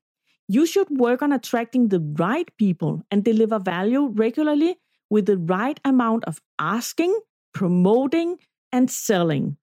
You 0.49 0.65
should 0.65 0.89
work 0.91 1.21
on 1.23 1.33
attracting 1.33 1.89
the 1.89 2.01
right 2.01 2.49
people 2.57 3.03
and 3.11 3.23
deliver 3.23 3.59
value 3.59 4.07
regularly 4.07 4.79
with 5.11 5.27
the 5.27 5.37
right 5.37 5.79
amount 5.85 6.25
of 6.25 6.41
asking, 6.59 7.19
promoting, 7.53 8.39
and 8.73 8.91
selling. 8.91 9.59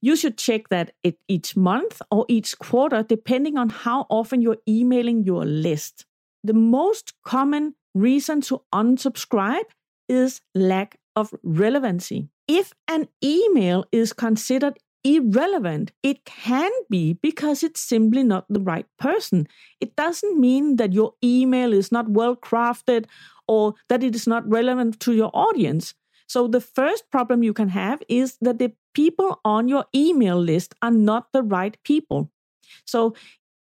You 0.00 0.16
should 0.16 0.36
check 0.36 0.68
that 0.70 0.92
each 1.28 1.56
month 1.56 2.02
or 2.10 2.26
each 2.28 2.58
quarter, 2.58 3.04
depending 3.04 3.56
on 3.56 3.68
how 3.68 4.06
often 4.10 4.42
you're 4.42 4.58
emailing 4.68 5.22
your 5.22 5.44
list. 5.44 6.06
The 6.42 6.54
most 6.54 7.14
common 7.24 7.74
reason 7.94 8.40
to 8.42 8.62
unsubscribe 8.74 9.64
is 10.08 10.40
lack 10.54 10.98
of 11.14 11.32
relevancy. 11.42 12.28
If 12.48 12.72
an 12.88 13.08
email 13.24 13.84
is 13.92 14.12
considered 14.12 14.78
irrelevant, 15.06 15.92
it 16.02 16.24
can 16.24 16.70
be 16.90 17.12
because 17.12 17.62
it's 17.62 17.80
simply 17.80 18.24
not 18.24 18.44
the 18.48 18.60
right 18.60 18.86
person. 18.98 19.46
It 19.80 19.94
doesn't 19.94 20.40
mean 20.40 20.76
that 20.76 20.92
your 20.92 21.14
email 21.22 21.72
is 21.72 21.92
not 21.92 22.08
well 22.08 22.34
crafted 22.34 23.06
or 23.46 23.74
that 23.88 24.02
it 24.02 24.16
is 24.16 24.26
not 24.26 24.48
relevant 24.48 24.98
to 25.00 25.12
your 25.12 25.30
audience. 25.32 25.94
So, 26.26 26.48
the 26.48 26.60
first 26.60 27.08
problem 27.12 27.44
you 27.44 27.52
can 27.52 27.68
have 27.68 28.02
is 28.08 28.36
that 28.40 28.58
the 28.58 28.72
people 28.94 29.40
on 29.44 29.68
your 29.68 29.84
email 29.94 30.40
list 30.40 30.74
are 30.82 30.90
not 30.90 31.32
the 31.32 31.42
right 31.42 31.76
people. 31.84 32.32
So, 32.84 33.14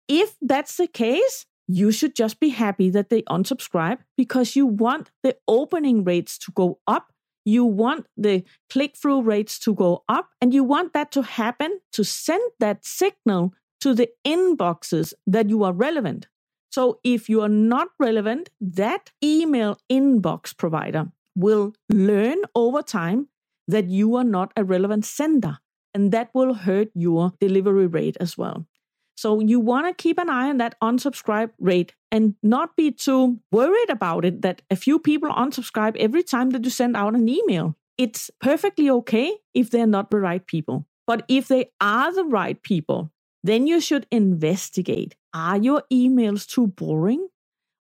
if 0.08 0.36
that's 0.42 0.78
the 0.78 0.88
case, 0.88 1.46
you 1.68 1.92
should 1.92 2.16
just 2.16 2.40
be 2.40 2.50
happy 2.50 2.90
that 2.90 3.10
they 3.10 3.22
unsubscribe 3.24 4.00
because 4.18 4.56
you 4.56 4.66
want 4.66 5.12
the 5.22 5.38
opening 5.48 6.04
rates 6.04 6.40
to 6.40 6.52
go 6.52 6.80
up. 6.88 7.12
You 7.46 7.64
want 7.64 8.08
the 8.18 8.44
click 8.70 8.98
through 8.98 9.22
rates 9.22 9.60
to 9.60 9.74
go 9.74 10.04
up, 10.10 10.30
and 10.42 10.54
you 10.54 10.64
want 10.64 10.94
that 10.94 11.12
to 11.14 11.22
happen 11.22 11.80
to 11.94 12.04
send 12.04 12.44
that 12.60 12.86
signal 12.86 13.54
to 13.82 13.94
the 13.94 14.10
inboxes 14.26 15.14
that 15.28 15.50
you 15.50 15.64
are 15.64 15.74
relevant. 15.74 16.28
So, 16.72 17.00
if 17.04 17.30
you 17.30 17.42
are 17.42 17.50
not 17.50 17.90
relevant, 18.00 18.50
that 18.60 19.12
email 19.24 19.78
inbox 19.90 20.58
provider 20.58 21.12
will 21.36 21.74
learn 21.90 22.38
over 22.56 22.82
time 22.82 23.28
that 23.68 23.86
you 23.88 24.16
are 24.16 24.24
not 24.24 24.52
a 24.58 24.64
relevant 24.64 25.06
sender, 25.06 25.60
and 25.94 26.12
that 26.12 26.32
will 26.34 26.54
hurt 26.54 26.90
your 26.94 27.34
delivery 27.40 27.88
rate 27.88 28.18
as 28.20 28.38
well. 28.38 28.66
So 29.16 29.40
you 29.40 29.60
want 29.60 29.88
to 29.88 30.02
keep 30.02 30.18
an 30.18 30.30
eye 30.30 30.50
on 30.50 30.58
that 30.58 30.76
unsubscribe 30.82 31.52
rate 31.60 31.96
and 32.12 32.36
not 32.44 32.76
be 32.76 32.92
too 32.92 33.40
worried 33.52 33.90
about 33.90 34.26
it 34.26 34.42
that 34.42 34.62
a 34.70 34.76
few 34.76 35.00
people 35.00 35.30
unsubscribe 35.30 35.96
every 35.98 36.24
time 36.24 36.50
that 36.52 36.64
you 36.64 36.70
send 36.70 36.96
out 36.96 37.16
an 37.16 37.28
email. 37.30 37.76
It's 37.98 38.30
perfectly 38.42 38.90
okay 38.90 39.34
if 39.54 39.70
they're 39.70 39.88
not 39.88 40.12
the 40.12 40.20
right 40.20 40.46
people. 40.46 40.86
But 41.08 41.24
if 41.30 41.48
they 41.48 41.72
are 41.80 42.14
the 42.14 42.26
right 42.26 42.62
people, 42.62 43.12
then 43.44 43.68
you 43.68 43.80
should 43.80 44.06
investigate. 44.12 45.16
Are 45.34 45.58
your 45.58 45.84
emails 45.92 46.46
too 46.48 46.68
boring? 46.68 47.28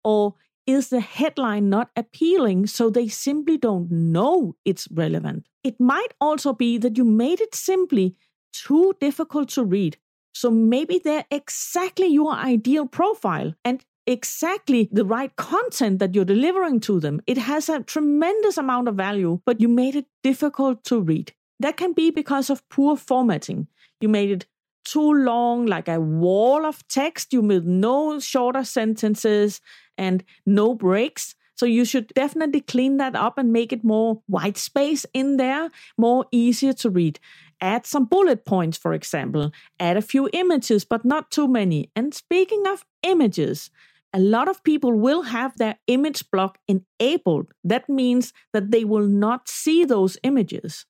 Or 0.05 0.35
is 0.67 0.89
the 0.89 1.01
headline 1.01 1.69
not 1.69 1.91
appealing 1.97 2.67
so 2.69 2.89
they 2.89 3.09
simply 3.09 3.59
don't 3.59 3.91
know 3.91 4.55
it's 4.65 4.89
relevant? 4.91 5.47
It 5.65 5.81
might 5.81 6.15
also 6.21 6.53
be 6.53 6.79
that 6.79 6.97
you 6.97 7.05
made 7.05 7.41
it 7.41 7.55
simply 7.55 8.15
too 8.53 8.95
difficult 9.01 9.49
to 9.51 9.65
read 9.65 9.99
so 10.39 10.53
maybe 10.53 11.01
they're 11.03 11.25
exactly 11.33 12.07
your 12.07 12.33
ideal 12.33 12.87
profile 12.87 13.55
and 13.65 13.85
exactly 14.07 14.89
the 14.93 15.05
right 15.05 15.35
content 15.35 15.99
that 15.99 16.15
you're 16.15 16.25
delivering 16.25 16.79
to 16.79 17.01
them. 17.01 17.21
It 17.27 17.39
has 17.39 17.69
a 17.69 17.81
tremendous 17.83 18.57
amount 18.57 18.87
of 18.87 18.95
value, 18.95 19.41
but 19.45 19.61
you 19.61 19.67
made 19.67 19.97
it 19.97 20.07
difficult 20.23 20.85
to 20.85 21.01
read. 21.01 21.33
That 21.59 21.77
can 21.77 21.93
be 21.93 22.13
because 22.13 22.51
of 22.51 22.67
poor 22.69 22.97
formatting. 22.97 23.67
You 24.01 24.09
made 24.09 24.31
it 24.31 24.47
too 24.85 25.13
long, 25.13 25.67
like 25.67 25.89
a 25.89 25.99
wall 25.99 26.65
of 26.65 26.87
text. 26.87 27.33
You 27.33 27.43
made 27.43 27.67
no 27.67 28.21
shorter 28.21 28.63
sentences 28.63 29.61
and 29.97 30.23
no 30.47 30.73
breaks. 30.73 31.35
So 31.57 31.67
you 31.67 31.85
should 31.85 32.15
definitely 32.15 32.61
clean 32.61 32.99
that 32.99 33.17
up 33.17 33.39
and 33.39 33.53
make 33.53 33.73
it 33.73 33.83
more 33.83 34.23
white 34.29 34.57
space 34.57 35.05
in 35.13 35.37
there, 35.37 35.71
more 35.97 36.27
easier 36.31 36.73
to 36.75 36.91
read 36.91 37.19
add 37.61 37.87
some 37.87 38.05
bullet 38.05 38.45
points, 38.45 38.79
for 38.79 38.93
example, 38.93 39.51
add 39.79 39.97
a 39.97 40.03
few 40.03 40.29
images, 40.33 40.85
but 40.85 41.05
not 41.05 41.31
too 41.31 41.49
many. 41.49 41.91
And 41.97 42.15
speaking 42.15 42.65
of 42.67 42.85
images, 43.03 43.71
a 44.13 44.19
lot 44.21 44.49
of 44.49 44.65
people 44.65 44.93
will 44.93 45.23
have 45.23 45.57
their 45.57 45.79
image 45.87 46.31
block 46.31 46.59
enabled. 46.67 47.53
That 47.63 47.89
means 47.89 48.33
that 48.53 48.71
they 48.71 48.85
will 48.85 49.07
not 49.07 49.49
see 49.49 49.85
those 49.85 50.17
images. 50.23 50.87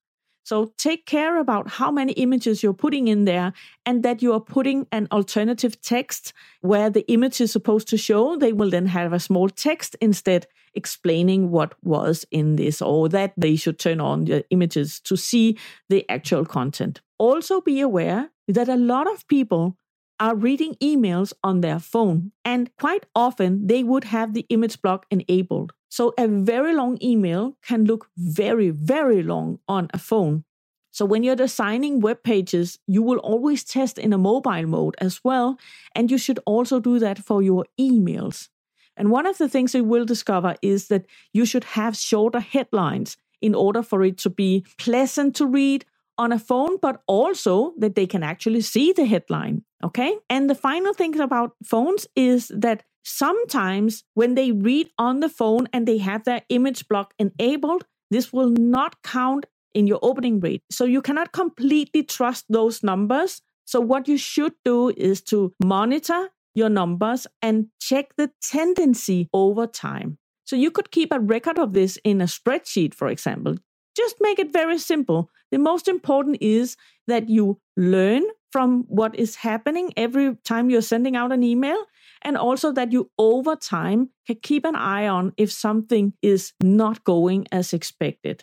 So 0.48 0.72
take 0.78 1.04
care 1.04 1.38
about 1.38 1.68
how 1.68 1.90
many 1.90 2.12
images 2.12 2.62
you're 2.62 2.72
putting 2.72 3.06
in 3.08 3.26
there 3.26 3.52
and 3.84 4.02
that 4.02 4.22
you 4.22 4.32
are 4.32 4.40
putting 4.40 4.86
an 4.90 5.06
alternative 5.12 5.78
text 5.82 6.32
where 6.62 6.88
the 6.88 7.06
image 7.12 7.42
is 7.42 7.52
supposed 7.52 7.86
to 7.88 7.98
show. 7.98 8.34
They 8.34 8.54
will 8.54 8.70
then 8.70 8.86
have 8.86 9.12
a 9.12 9.20
small 9.20 9.50
text 9.50 9.94
instead 10.00 10.46
explaining 10.72 11.50
what 11.50 11.74
was 11.84 12.24
in 12.30 12.56
this 12.56 12.80
or 12.80 13.10
that 13.10 13.34
they 13.36 13.56
should 13.56 13.78
turn 13.78 14.00
on 14.00 14.24
the 14.24 14.42
images 14.48 15.00
to 15.00 15.18
see 15.18 15.58
the 15.90 16.08
actual 16.08 16.46
content. 16.46 17.02
Also 17.18 17.60
be 17.60 17.82
aware 17.82 18.30
that 18.46 18.70
a 18.70 18.76
lot 18.76 19.06
of 19.06 19.28
people 19.28 19.76
are 20.18 20.34
reading 20.34 20.76
emails 20.76 21.34
on 21.44 21.60
their 21.60 21.78
phone 21.78 22.32
and 22.42 22.74
quite 22.80 23.04
often 23.14 23.66
they 23.66 23.84
would 23.84 24.04
have 24.04 24.32
the 24.32 24.46
image 24.48 24.80
block 24.80 25.04
enabled. 25.10 25.74
So 25.88 26.12
a 26.18 26.28
very 26.28 26.74
long 26.74 26.98
email 27.02 27.56
can 27.62 27.84
look 27.84 28.08
very, 28.16 28.70
very 28.70 29.22
long 29.22 29.58
on 29.68 29.88
a 29.92 29.98
phone. 29.98 30.44
So 30.90 31.04
when 31.04 31.22
you're 31.22 31.36
designing 31.36 32.00
web 32.00 32.22
pages, 32.22 32.78
you 32.86 33.02
will 33.02 33.18
always 33.18 33.62
test 33.64 33.98
in 33.98 34.12
a 34.12 34.18
mobile 34.18 34.66
mode 34.66 34.96
as 35.00 35.20
well. 35.22 35.58
And 35.94 36.10
you 36.10 36.18
should 36.18 36.40
also 36.44 36.80
do 36.80 36.98
that 36.98 37.18
for 37.18 37.42
your 37.42 37.66
emails. 37.80 38.48
And 38.96 39.10
one 39.10 39.26
of 39.26 39.38
the 39.38 39.48
things 39.48 39.74
you 39.74 39.84
will 39.84 40.04
discover 40.04 40.56
is 40.60 40.88
that 40.88 41.06
you 41.32 41.46
should 41.46 41.64
have 41.64 41.96
shorter 41.96 42.40
headlines 42.40 43.16
in 43.40 43.54
order 43.54 43.82
for 43.82 44.02
it 44.02 44.18
to 44.18 44.30
be 44.30 44.64
pleasant 44.76 45.36
to 45.36 45.46
read 45.46 45.84
on 46.18 46.32
a 46.32 46.38
phone, 46.38 46.78
but 46.82 47.00
also 47.06 47.74
that 47.78 47.94
they 47.94 48.06
can 48.06 48.24
actually 48.24 48.60
see 48.60 48.92
the 48.92 49.04
headline. 49.04 49.62
Okay. 49.84 50.16
And 50.28 50.50
the 50.50 50.56
final 50.56 50.92
thing 50.92 51.20
about 51.20 51.52
phones 51.64 52.08
is 52.16 52.48
that 52.48 52.82
Sometimes, 53.08 54.04
when 54.12 54.34
they 54.34 54.52
read 54.52 54.90
on 54.98 55.20
the 55.20 55.30
phone 55.30 55.66
and 55.72 55.88
they 55.88 55.96
have 55.96 56.24
their 56.24 56.42
image 56.50 56.86
block 56.88 57.14
enabled, 57.18 57.86
this 58.10 58.34
will 58.34 58.50
not 58.50 59.02
count 59.02 59.46
in 59.72 59.86
your 59.86 59.98
opening 60.02 60.40
rate. 60.40 60.62
So 60.70 60.84
you 60.84 61.00
cannot 61.00 61.32
completely 61.32 62.02
trust 62.02 62.44
those 62.50 62.82
numbers. 62.82 63.40
So, 63.64 63.80
what 63.80 64.08
you 64.08 64.18
should 64.18 64.52
do 64.62 64.90
is 64.90 65.22
to 65.22 65.54
monitor 65.64 66.28
your 66.54 66.68
numbers 66.68 67.26
and 67.40 67.68
check 67.80 68.14
the 68.18 68.30
tendency 68.42 69.30
over 69.32 69.66
time. 69.66 70.18
So, 70.44 70.54
you 70.54 70.70
could 70.70 70.90
keep 70.90 71.10
a 71.10 71.18
record 71.18 71.58
of 71.58 71.72
this 71.72 71.98
in 72.04 72.20
a 72.20 72.24
spreadsheet, 72.24 72.92
for 72.92 73.08
example. 73.08 73.56
Just 73.96 74.16
make 74.20 74.38
it 74.38 74.52
very 74.52 74.78
simple. 74.78 75.30
The 75.50 75.58
most 75.58 75.88
important 75.88 76.38
is 76.42 76.76
that 77.06 77.30
you 77.30 77.58
learn 77.74 78.24
from 78.52 78.84
what 78.88 79.14
is 79.14 79.36
happening 79.36 79.92
every 79.96 80.36
time 80.44 80.68
you're 80.68 80.82
sending 80.82 81.16
out 81.16 81.32
an 81.32 81.42
email 81.42 81.84
and 82.22 82.36
also 82.36 82.72
that 82.72 82.92
you 82.92 83.10
over 83.18 83.56
time 83.56 84.10
can 84.26 84.36
keep 84.42 84.64
an 84.64 84.76
eye 84.76 85.06
on 85.06 85.32
if 85.36 85.50
something 85.52 86.12
is 86.22 86.52
not 86.62 87.04
going 87.04 87.46
as 87.52 87.72
expected. 87.72 88.42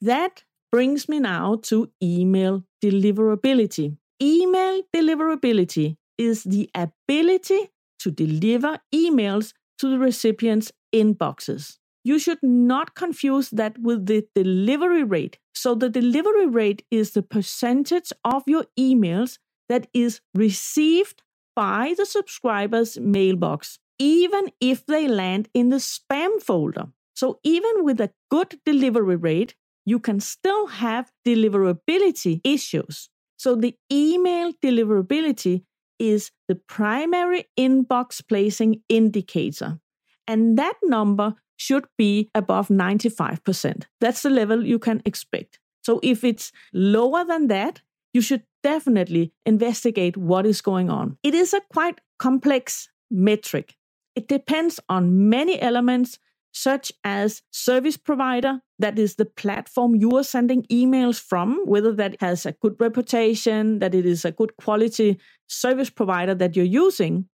That 0.00 0.44
brings 0.70 1.08
me 1.08 1.20
now 1.20 1.56
to 1.64 1.90
email 2.02 2.64
deliverability. 2.84 3.96
Email 4.22 4.82
deliverability 4.94 5.96
is 6.18 6.44
the 6.44 6.70
ability 6.74 7.70
to 8.00 8.10
deliver 8.10 8.78
emails 8.94 9.52
to 9.78 9.90
the 9.90 9.98
recipient's 9.98 10.72
inboxes. 10.94 11.76
You 12.04 12.18
should 12.18 12.38
not 12.42 12.94
confuse 12.94 13.50
that 13.50 13.78
with 13.78 14.06
the 14.06 14.26
delivery 14.34 15.02
rate. 15.02 15.38
So, 15.54 15.74
the 15.74 15.90
delivery 15.90 16.46
rate 16.46 16.84
is 16.90 17.10
the 17.10 17.22
percentage 17.22 18.12
of 18.24 18.44
your 18.46 18.66
emails 18.78 19.38
that 19.68 19.88
is 19.92 20.20
received 20.34 21.22
by 21.56 21.94
the 21.96 22.06
subscriber's 22.06 23.00
mailbox, 23.00 23.78
even 23.98 24.52
if 24.60 24.86
they 24.86 25.08
land 25.08 25.48
in 25.54 25.70
the 25.70 25.76
spam 25.76 26.40
folder. 26.40 26.86
So 27.14 27.40
even 27.42 27.82
with 27.82 28.00
a 28.00 28.12
good 28.30 28.60
delivery 28.64 29.16
rate, 29.16 29.54
you 29.86 29.98
can 29.98 30.20
still 30.20 30.66
have 30.66 31.10
deliverability 31.26 32.40
issues. 32.44 33.08
So 33.38 33.56
the 33.56 33.74
email 33.90 34.52
deliverability 34.62 35.62
is 35.98 36.30
the 36.46 36.56
primary 36.56 37.46
inbox 37.58 38.22
placing 38.26 38.82
indicator. 38.88 39.78
And 40.26 40.58
that 40.58 40.74
number 40.82 41.34
should 41.56 41.86
be 41.96 42.30
above 42.34 42.68
95%. 42.68 43.84
That's 44.00 44.22
the 44.22 44.30
level 44.30 44.64
you 44.64 44.78
can 44.78 45.00
expect. 45.06 45.58
So 45.82 46.00
if 46.02 46.24
it's 46.24 46.52
lower 46.74 47.24
than 47.24 47.46
that, 47.46 47.80
you 48.16 48.22
should 48.22 48.42
definitely 48.62 49.32
investigate 49.44 50.16
what 50.16 50.46
is 50.46 50.62
going 50.62 50.88
on. 50.90 51.18
It 51.22 51.34
is 51.34 51.52
a 51.52 51.60
quite 51.72 52.00
complex 52.18 52.88
metric. 53.10 53.76
It 54.14 54.26
depends 54.26 54.80
on 54.88 55.28
many 55.28 55.60
elements 55.60 56.18
such 56.52 56.90
as 57.04 57.42
service 57.50 57.98
provider, 57.98 58.62
that 58.78 58.98
is 58.98 59.16
the 59.16 59.26
platform 59.26 59.94
you 59.94 60.16
are 60.16 60.24
sending 60.24 60.62
emails 60.72 61.20
from, 61.20 61.60
whether 61.66 61.92
that 61.92 62.16
has 62.20 62.46
a 62.46 62.52
good 62.52 62.76
reputation, 62.80 63.78
that 63.80 63.94
it 63.94 64.06
is 64.06 64.24
a 64.24 64.32
good 64.32 64.56
quality 64.56 65.18
service 65.46 65.90
provider 65.90 66.34
that 66.34 66.56
you're 66.56 66.64
using. 66.64 67.28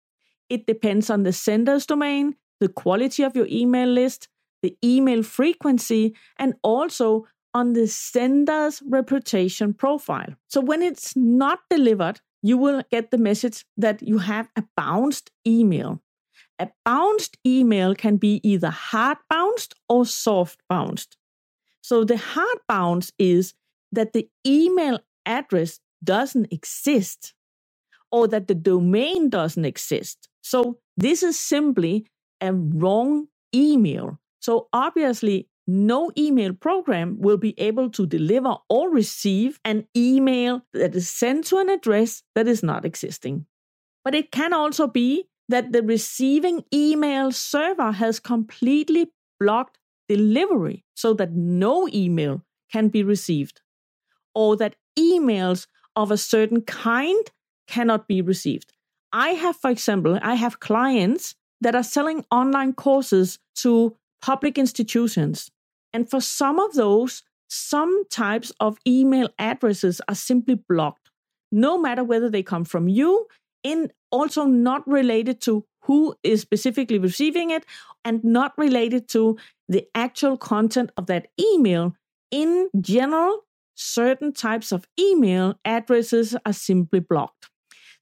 It 0.50 0.66
depends 0.66 1.10
on 1.10 1.24
the 1.24 1.34
sender's 1.34 1.86
domain, 1.86 2.36
the 2.62 2.70
quality 2.70 3.24
of 3.24 3.36
your 3.36 3.48
email 3.52 3.90
list, 3.90 4.30
the 4.64 4.78
email 4.82 5.22
frequency, 5.24 6.16
and 6.38 6.54
also 6.64 7.28
on 7.54 7.74
the 7.74 7.88
sender's 7.88 8.82
reputation 8.86 9.74
profile. 9.74 10.36
So 10.48 10.62
when 10.62 10.82
it's 10.82 11.16
not 11.16 11.60
delivered, 11.70 12.22
you 12.42 12.58
will 12.58 12.84
get 12.92 13.12
the 13.12 13.18
message 13.18 13.66
that 13.78 14.02
you 14.02 14.20
have 14.20 14.50
a 14.56 14.64
bounced 14.78 15.32
email. 15.46 16.02
A 16.60 16.70
bounced 16.86 17.38
email 17.46 17.96
can 17.96 18.18
be 18.18 18.40
either 18.44 18.70
hard 18.70 19.18
bounced 19.30 19.76
or 19.88 20.06
soft 20.06 20.62
bounced. 20.70 21.18
So 21.82 22.04
the 22.04 22.18
hard 22.18 22.58
bounce 22.68 23.12
is 23.18 23.54
that 23.92 24.14
the 24.14 24.30
email 24.46 25.00
address 25.26 25.80
doesn't 26.04 26.52
exist 26.52 27.34
or 28.12 28.28
that 28.28 28.48
the 28.48 28.56
domain 28.56 29.30
doesn't 29.30 29.66
exist. 29.66 30.30
So 30.42 30.80
this 30.98 31.24
is 31.24 31.40
simply 31.40 32.06
a 32.42 32.54
wrong 32.54 33.28
email. 33.54 34.20
So 34.40 34.68
obviously, 34.72 35.49
no 35.70 36.12
email 36.18 36.54
program 36.54 37.18
will 37.20 37.38
be 37.38 37.54
able 37.60 37.90
to 37.92 38.06
deliver 38.06 38.56
or 38.70 38.90
receive 38.90 39.60
an 39.64 39.88
email 39.96 40.62
that 40.74 40.96
is 40.96 41.10
sent 41.10 41.46
to 41.46 41.58
an 41.58 41.70
address 41.70 42.24
that 42.36 42.48
is 42.48 42.64
not 42.64 42.86
existing. 42.86 43.46
But 44.04 44.16
it 44.16 44.32
can 44.32 44.54
also 44.54 44.88
be 44.88 45.26
that 45.48 45.72
the 45.72 45.84
receiving 45.84 46.64
email 46.74 47.32
server 47.32 47.92
has 47.92 48.20
completely 48.20 49.12
blocked 49.40 49.78
delivery 50.08 50.86
so 50.96 51.14
that 51.14 51.34
no 51.34 51.88
email 51.94 52.44
can 52.72 52.88
be 52.88 53.04
received, 53.04 53.62
or 54.34 54.56
that 54.58 54.76
emails 54.98 55.68
of 55.96 56.12
a 56.12 56.18
certain 56.18 56.62
kind 56.62 57.32
cannot 57.68 58.08
be 58.08 58.22
received. 58.22 58.74
I 59.12 59.30
have, 59.30 59.56
for 59.56 59.72
example, 59.72 60.20
I 60.22 60.36
have 60.36 60.60
clients 60.60 61.36
that 61.62 61.76
are 61.76 61.84
selling 61.84 62.26
online 62.32 62.74
courses 62.74 63.40
to 63.58 63.96
public 64.22 64.58
institutions. 64.58 65.50
And 65.94 66.10
for 66.10 66.22
some 66.22 66.60
of 66.60 66.74
those, 66.74 67.24
some 67.50 68.04
types 68.10 68.52
of 68.60 68.78
email 68.88 69.30
addresses 69.40 70.02
are 70.08 70.16
simply 70.16 70.56
blocked, 70.56 71.10
no 71.52 71.78
matter 71.78 72.04
whether 72.04 72.30
they 72.30 72.44
come 72.44 72.64
from 72.64 72.88
you 72.88 73.28
and 73.64 73.92
also 74.12 74.46
not 74.46 74.88
related 74.88 75.42
to 75.42 75.66
who 75.84 76.16
is 76.24 76.42
specifically 76.42 77.00
receiving 77.00 77.50
it 77.50 77.66
and 78.06 78.24
not 78.24 78.54
related 78.58 79.08
to 79.10 79.38
the 79.68 79.88
actual 79.96 80.38
content 80.38 80.92
of 80.98 81.08
that 81.08 81.28
email. 81.40 81.96
In 82.32 82.70
general, 82.80 83.46
certain 83.76 84.32
types 84.34 84.72
of 84.72 84.86
email 85.00 85.56
addresses 85.66 86.36
are 86.46 86.54
simply 86.54 87.00
blocked. 87.00 87.50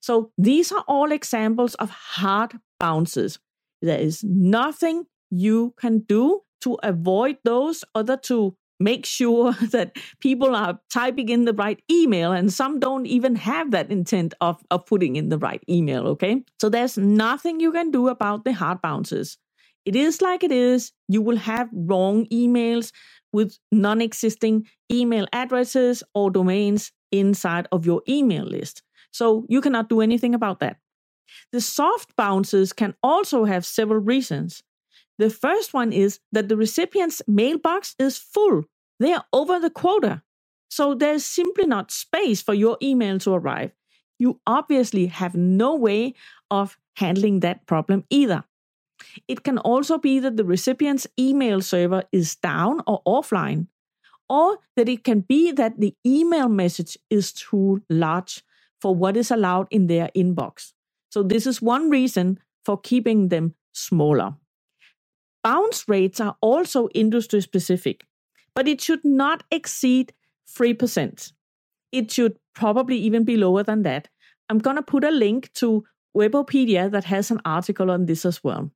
So 0.00 0.32
these 0.36 0.70
are 0.70 0.84
all 0.86 1.12
examples 1.12 1.74
of 1.76 1.90
hard 1.90 2.52
bounces. 2.78 3.38
There 3.80 3.98
is 3.98 4.22
nothing 4.22 5.06
you 5.30 5.74
can 5.78 6.00
do 6.00 6.42
to 6.62 6.78
avoid 6.82 7.38
those 7.44 7.84
other 7.94 8.16
to 8.16 8.56
make 8.80 9.04
sure 9.04 9.52
that 9.70 9.96
people 10.20 10.54
are 10.54 10.78
typing 10.90 11.28
in 11.28 11.44
the 11.44 11.52
right 11.52 11.82
email 11.90 12.32
and 12.32 12.52
some 12.52 12.78
don't 12.78 13.06
even 13.06 13.34
have 13.36 13.70
that 13.72 13.90
intent 13.90 14.34
of, 14.40 14.62
of 14.70 14.86
putting 14.86 15.16
in 15.16 15.28
the 15.28 15.38
right 15.38 15.62
email 15.68 16.06
okay? 16.06 16.42
So 16.60 16.68
there's 16.68 16.96
nothing 16.96 17.60
you 17.60 17.72
can 17.72 17.90
do 17.90 18.08
about 18.08 18.44
the 18.44 18.52
hard 18.52 18.80
bounces. 18.82 19.38
It 19.84 19.96
is 19.96 20.20
like 20.20 20.44
it 20.44 20.52
is. 20.52 20.92
You 21.08 21.22
will 21.22 21.38
have 21.38 21.68
wrong 21.72 22.26
emails 22.26 22.92
with 23.32 23.58
non-existing 23.72 24.66
email 24.92 25.26
addresses 25.32 26.02
or 26.14 26.30
domains 26.30 26.92
inside 27.10 27.66
of 27.72 27.86
your 27.86 28.02
email 28.08 28.44
list. 28.44 28.82
So 29.12 29.46
you 29.48 29.60
cannot 29.60 29.88
do 29.88 30.00
anything 30.00 30.34
about 30.34 30.60
that. 30.60 30.76
The 31.52 31.60
soft 31.60 32.14
bounces 32.16 32.72
can 32.72 32.94
also 33.02 33.44
have 33.44 33.64
several 33.64 34.00
reasons 34.00 34.62
the 35.18 35.30
first 35.30 35.74
one 35.74 35.92
is 35.92 36.20
that 36.32 36.48
the 36.48 36.56
recipient's 36.56 37.20
mailbox 37.26 37.94
is 37.98 38.16
full. 38.16 38.64
They 39.00 39.12
are 39.12 39.24
over 39.32 39.58
the 39.58 39.70
quota. 39.70 40.22
So 40.70 40.94
there's 40.94 41.24
simply 41.24 41.66
not 41.66 41.90
space 41.90 42.42
for 42.42 42.54
your 42.54 42.76
email 42.82 43.18
to 43.20 43.34
arrive. 43.34 43.72
You 44.18 44.40
obviously 44.46 45.06
have 45.06 45.34
no 45.34 45.74
way 45.74 46.14
of 46.50 46.76
handling 46.96 47.40
that 47.40 47.66
problem 47.66 48.04
either. 48.10 48.44
It 49.28 49.44
can 49.44 49.58
also 49.58 49.98
be 49.98 50.18
that 50.20 50.36
the 50.36 50.44
recipient's 50.44 51.06
email 51.18 51.60
server 51.60 52.04
is 52.12 52.34
down 52.36 52.80
or 52.86 53.02
offline, 53.06 53.68
or 54.28 54.58
that 54.76 54.88
it 54.88 55.04
can 55.04 55.20
be 55.20 55.52
that 55.52 55.80
the 55.80 55.94
email 56.04 56.48
message 56.48 56.98
is 57.08 57.32
too 57.32 57.82
large 57.88 58.42
for 58.80 58.94
what 58.94 59.16
is 59.16 59.30
allowed 59.30 59.68
in 59.70 59.86
their 59.86 60.10
inbox. 60.16 60.72
So, 61.10 61.22
this 61.22 61.46
is 61.46 61.62
one 61.62 61.90
reason 61.90 62.38
for 62.64 62.78
keeping 62.78 63.28
them 63.28 63.54
smaller. 63.72 64.34
Bounce 65.42 65.88
rates 65.88 66.20
are 66.20 66.36
also 66.40 66.88
industry 66.94 67.40
specific, 67.40 68.06
but 68.54 68.68
it 68.68 68.80
should 68.80 69.04
not 69.04 69.44
exceed 69.50 70.12
3%. 70.50 71.32
It 71.92 72.10
should 72.10 72.38
probably 72.54 72.98
even 72.98 73.24
be 73.24 73.36
lower 73.36 73.62
than 73.62 73.82
that. 73.82 74.08
I'm 74.48 74.58
going 74.58 74.76
to 74.76 74.82
put 74.82 75.04
a 75.04 75.10
link 75.10 75.52
to 75.54 75.84
Webopedia 76.16 76.90
that 76.90 77.04
has 77.04 77.30
an 77.30 77.40
article 77.44 77.90
on 77.90 78.06
this 78.06 78.24
as 78.24 78.42
well. 78.42 78.70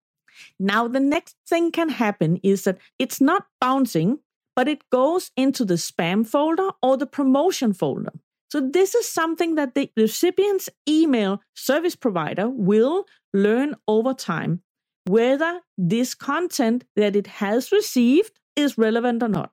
Now, 0.58 0.88
the 0.88 1.00
next 1.00 1.36
thing 1.46 1.72
can 1.72 1.88
happen 1.88 2.38
is 2.42 2.64
that 2.64 2.78
it's 2.98 3.20
not 3.20 3.46
bouncing, 3.60 4.18
but 4.54 4.68
it 4.68 4.88
goes 4.90 5.30
into 5.36 5.64
the 5.64 5.74
spam 5.74 6.26
folder 6.26 6.70
or 6.82 6.96
the 6.96 7.06
promotion 7.06 7.72
folder. 7.72 8.12
So, 8.50 8.60
this 8.60 8.94
is 8.94 9.08
something 9.08 9.54
that 9.56 9.74
the 9.74 9.90
recipient's 9.96 10.68
email 10.88 11.40
service 11.54 11.96
provider 11.96 12.48
will 12.48 13.06
learn 13.32 13.74
over 13.88 14.14
time 14.14 14.62
whether 15.06 15.60
this 15.76 16.14
content 16.14 16.84
that 16.96 17.16
it 17.16 17.26
has 17.26 17.72
received 17.72 18.38
is 18.56 18.78
relevant 18.78 19.22
or 19.22 19.28
not. 19.28 19.52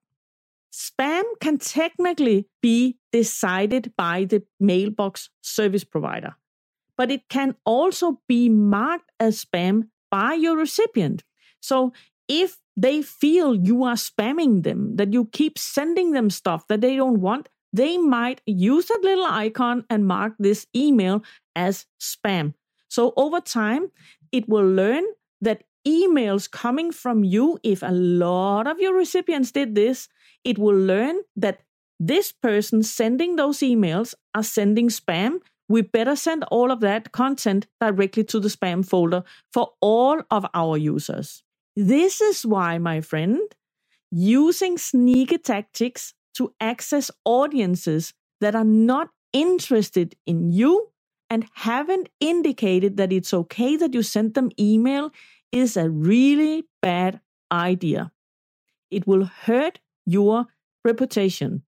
Spam 0.71 1.23
can 1.41 1.57
technically 1.57 2.47
be 2.61 2.97
decided 3.11 3.91
by 3.97 4.25
the 4.25 4.43
mailbox 4.59 5.29
service 5.41 5.83
provider, 5.83 6.35
but 6.95 7.09
it 7.09 7.27
can 7.29 7.55
also 7.65 8.21
be 8.27 8.49
marked 8.49 9.11
as 9.19 9.43
spam 9.43 9.89
by 10.11 10.33
your 10.33 10.55
recipient. 10.55 11.23
So 11.59 11.93
if 12.27 12.57
they 12.77 13.01
feel 13.01 13.55
you 13.55 13.83
are 13.83 13.95
spamming 13.95 14.63
them, 14.63 14.95
that 14.97 15.11
you 15.11 15.25
keep 15.25 15.57
sending 15.57 16.11
them 16.11 16.29
stuff 16.29 16.67
that 16.67 16.81
they 16.81 16.95
don't 16.95 17.19
want, 17.19 17.49
they 17.73 17.97
might 17.97 18.41
use 18.45 18.85
that 18.87 19.01
little 19.03 19.25
icon 19.25 19.85
and 19.89 20.07
mark 20.07 20.33
this 20.39 20.67
email 20.75 21.23
as 21.55 21.85
spam. 21.99 22.53
So 22.87 23.13
over 23.17 23.41
time, 23.41 23.91
it 24.31 24.47
will 24.47 24.67
learn 24.67 25.03
that 25.41 25.63
emails 25.87 26.49
coming 26.49 26.91
from 26.91 27.23
you, 27.23 27.59
if 27.63 27.81
a 27.81 27.91
lot 27.91 28.67
of 28.67 28.79
your 28.79 28.95
recipients 28.95 29.51
did 29.51 29.75
this, 29.75 30.07
it 30.43 30.57
will 30.57 30.77
learn 30.77 31.17
that 31.35 31.61
this 31.99 32.31
person 32.31 32.83
sending 32.83 33.35
those 33.35 33.59
emails 33.59 34.13
are 34.33 34.43
sending 34.43 34.89
spam. 34.89 35.39
We 35.67 35.81
better 35.81 36.15
send 36.15 36.45
all 36.45 36.71
of 36.71 36.79
that 36.79 37.11
content 37.11 37.67
directly 37.79 38.23
to 38.25 38.39
the 38.39 38.47
spam 38.47 38.85
folder 38.85 39.23
for 39.51 39.71
all 39.81 40.21
of 40.31 40.45
our 40.53 40.77
users. 40.77 41.43
This 41.75 42.21
is 42.21 42.45
why, 42.45 42.77
my 42.77 43.01
friend, 43.01 43.39
using 44.11 44.77
sneaky 44.77 45.37
tactics 45.37 46.13
to 46.35 46.53
access 46.59 47.11
audiences 47.25 48.13
that 48.41 48.55
are 48.55 48.63
not 48.63 49.09
interested 49.33 50.15
in 50.25 50.51
you 50.51 50.89
and 51.29 51.47
haven't 51.53 52.09
indicated 52.19 52.97
that 52.97 53.13
it's 53.13 53.33
okay 53.33 53.75
that 53.75 53.93
you 53.93 54.01
sent 54.03 54.33
them 54.33 54.49
email 54.59 55.11
is 55.51 55.77
a 55.77 55.89
really 55.89 56.65
bad 56.81 57.19
idea. 57.51 58.11
It 58.91 59.07
will 59.07 59.25
hurt 59.25 59.79
your 60.05 60.45
reputation. 60.83 61.63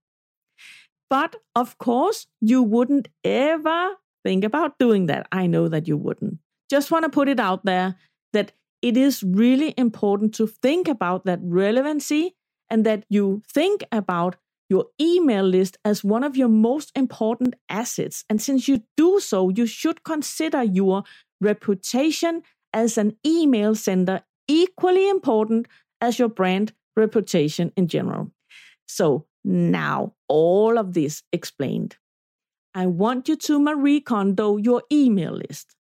But 1.10 1.36
of 1.56 1.78
course, 1.78 2.28
you 2.40 2.64
wouldn't 2.64 3.10
ever 3.24 3.96
think 4.24 4.44
about 4.44 4.80
doing 4.80 5.08
that. 5.08 5.28
I 5.32 5.48
know 5.48 5.68
that 5.68 5.88
you 5.88 5.98
wouldn't. 5.98 6.38
Just 6.70 6.90
want 6.90 7.04
to 7.04 7.10
put 7.10 7.28
it 7.28 7.40
out 7.40 7.66
there 7.66 7.96
that 8.34 8.54
it 8.82 8.98
is 8.98 9.22
really 9.24 9.74
important 9.78 10.34
to 10.36 10.48
think 10.48 10.88
about 10.88 11.26
that 11.26 11.40
relevancy 11.44 12.36
and 12.70 12.86
that 12.86 13.04
you 13.10 13.44
think 13.48 13.84
about 13.92 14.38
your 14.72 14.86
email 15.02 15.44
list 15.44 15.78
as 15.84 16.02
one 16.02 16.24
of 16.24 16.38
your 16.38 16.48
most 16.48 16.94
important 16.96 17.56
assets. 17.68 18.24
And 18.30 18.42
since 18.42 18.70
you 18.70 18.82
do 18.96 19.20
so, 19.20 19.50
you 19.50 19.66
should 19.66 20.06
consider 20.06 20.64
your 20.64 21.04
reputation 21.42 22.42
as 22.74 22.98
an 22.98 23.18
email 23.28 23.76
sender 23.76 24.22
equally 24.48 25.10
important 25.10 25.68
as 26.00 26.18
your 26.18 26.30
brand 26.30 26.72
reputation 26.96 27.74
in 27.76 27.90
general. 27.90 28.32
So 28.88 29.26
now, 29.44 30.14
all 30.30 30.78
of 30.78 30.94
this 30.94 31.22
explained. 31.34 31.98
I 32.74 32.88
want 32.88 33.28
you 33.28 33.36
to 33.36 33.60
Marie 33.60 34.00
Kondo 34.00 34.56
your 34.56 34.84
email 34.90 35.34
list. 35.34 35.76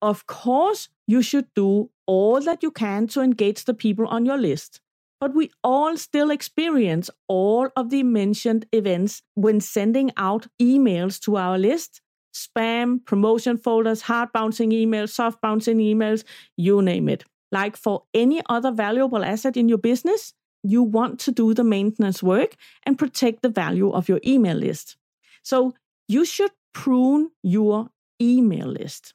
Of 0.00 0.26
course, 0.26 0.88
you 1.06 1.22
should 1.22 1.46
do 1.54 1.90
all 2.06 2.40
that 2.40 2.64
you 2.64 2.72
can 2.72 3.06
to 3.08 3.20
engage 3.20 3.66
the 3.66 3.74
people 3.74 4.08
on 4.08 4.26
your 4.26 4.38
list. 4.38 4.80
But 5.22 5.36
we 5.36 5.52
all 5.62 5.96
still 5.96 6.32
experience 6.32 7.08
all 7.28 7.68
of 7.76 7.90
the 7.90 8.02
mentioned 8.02 8.66
events 8.72 9.22
when 9.34 9.60
sending 9.60 10.10
out 10.16 10.48
emails 10.60 11.20
to 11.20 11.36
our 11.36 11.56
list 11.56 12.00
spam, 12.34 12.98
promotion 13.06 13.56
folders, 13.56 14.02
hard 14.02 14.32
bouncing 14.32 14.70
emails, 14.70 15.10
soft 15.10 15.40
bouncing 15.40 15.78
emails, 15.78 16.24
you 16.56 16.82
name 16.82 17.08
it. 17.08 17.22
Like 17.52 17.76
for 17.76 18.02
any 18.12 18.42
other 18.48 18.72
valuable 18.72 19.24
asset 19.24 19.56
in 19.56 19.68
your 19.68 19.78
business, 19.78 20.34
you 20.64 20.82
want 20.82 21.20
to 21.20 21.30
do 21.30 21.54
the 21.54 21.62
maintenance 21.62 22.20
work 22.20 22.56
and 22.82 22.98
protect 22.98 23.42
the 23.42 23.48
value 23.48 23.92
of 23.92 24.08
your 24.08 24.18
email 24.26 24.56
list. 24.56 24.96
So 25.44 25.72
you 26.08 26.24
should 26.24 26.50
prune 26.74 27.30
your 27.44 27.90
email 28.20 28.66
list. 28.66 29.14